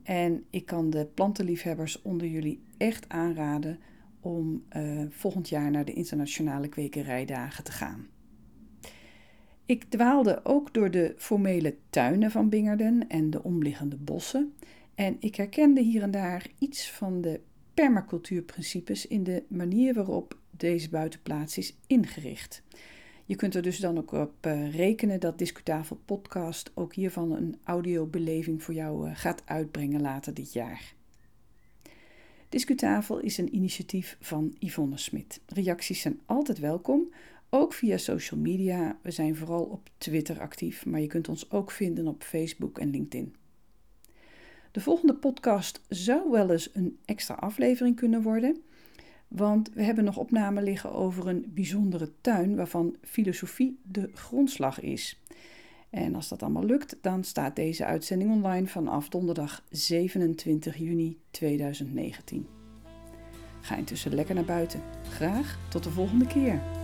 En 0.04 0.44
ik 0.50 0.66
kan 0.66 0.90
de 0.90 1.06
plantenliefhebbers 1.14 2.02
onder 2.02 2.28
jullie 2.28 2.64
echt 2.78 3.10
aanraden 3.10 3.80
om 4.20 4.64
uh, 4.78 5.06
volgend 5.10 5.50
jaar 5.50 5.72
naar 5.72 5.86
de 5.86 5.94
internationale 5.94 6.68
kwekerijdagen 6.68 7.64
te 7.64 7.72
gaan. 7.72 8.08
Ik 9.66 9.84
dwaalde 9.84 10.46
ook 10.46 10.74
door 10.74 10.92
de 10.92 11.14
formele 11.18 11.76
tuinen 11.90 12.32
van 12.32 12.50
Bingerden 12.50 13.08
en 13.08 13.30
de 13.30 13.44
omliggende 13.44 13.98
bossen. 13.98 14.54
En 14.96 15.18
ik 15.20 15.36
herkende 15.36 15.82
hier 15.82 16.02
en 16.02 16.12
daar 16.12 16.48
iets 16.60 16.92
van 16.92 17.22
de 17.22 17.40
permacultuurprincipes 17.74 19.08
in 19.08 19.24
de 19.24 19.44
manier 19.48 19.94
waarop 19.94 20.38
deze 20.58 20.90
buitenplaats 20.90 21.58
is 21.58 21.76
ingericht. 21.88 22.64
Je 23.26 23.36
kunt 23.36 23.56
er 23.56 23.62
dus 23.62 23.80
dan 23.80 23.98
ook 23.98 24.12
op 24.12 24.46
uh, 24.46 24.76
rekenen 24.76 25.20
dat 25.20 25.38
Discutafel 25.38 26.00
Podcast 26.06 26.72
ook 26.74 26.94
hiervan 26.94 27.32
een 27.32 27.58
audiobeleving 27.64 28.64
voor 28.64 28.74
jou 28.74 29.10
uh, 29.10 29.16
gaat 29.16 29.42
uitbrengen 29.46 30.02
later 30.02 30.34
dit 30.34 30.54
jaar. 30.54 30.94
Discutafel 32.50 33.20
is 33.20 33.38
een 33.38 33.56
initiatief 33.56 34.18
van 34.20 34.56
Yvonne 34.60 34.98
Smit. 34.98 35.42
Reacties 35.46 36.02
zijn 36.02 36.20
altijd 36.26 36.60
welkom, 36.60 37.14
ook 37.50 37.74
via 37.74 37.98
social 37.98 38.40
media. 38.40 39.00
We 39.02 39.12
zijn 39.12 39.36
vooral 39.36 39.64
op 39.64 39.90
Twitter 39.98 40.40
actief, 40.40 40.86
maar 40.86 41.00
je 41.00 41.08
kunt 41.08 41.30
ons 41.30 41.52
ook 41.52 41.72
vinden 41.72 42.08
op 42.08 42.24
Facebook 42.24 42.80
en 42.80 42.90
LinkedIn. 42.90 43.36
De 44.72 44.82
volgende 44.82 45.16
podcast 45.16 45.82
zou 45.90 46.32
wel 46.32 46.52
eens 46.52 46.70
een 46.74 46.98
extra 47.06 47.36
aflevering 47.36 47.96
kunnen 47.96 48.22
worden. 48.22 48.64
Want 49.36 49.70
we 49.74 49.84
hebben 49.84 50.04
nog 50.04 50.18
opnamen 50.18 50.64
liggen 50.64 50.94
over 50.94 51.28
een 51.28 51.52
bijzondere 51.54 52.12
tuin 52.22 52.56
waarvan 52.56 52.96
filosofie 53.02 53.80
de 53.84 54.10
grondslag 54.14 54.80
is. 54.80 55.20
En 55.90 56.16
als 56.16 56.28
dat 56.28 56.44
allemaal 56.44 56.66
lukt, 56.66 56.98
dan 57.02 57.24
staat 57.24 57.56
deze 57.56 57.86
uitzending 57.86 58.32
online 58.32 58.68
vanaf 58.68 59.10
donderdag 59.10 59.64
27 59.70 60.78
juni 60.78 61.18
2019. 61.32 62.48
Ga 63.62 63.76
intussen 63.76 64.14
lekker 64.14 64.36
naar 64.36 64.46
buiten. 64.46 64.82
Graag 65.10 65.60
tot 65.70 65.84
de 65.84 65.90
volgende 65.90 66.28
keer. 66.28 66.83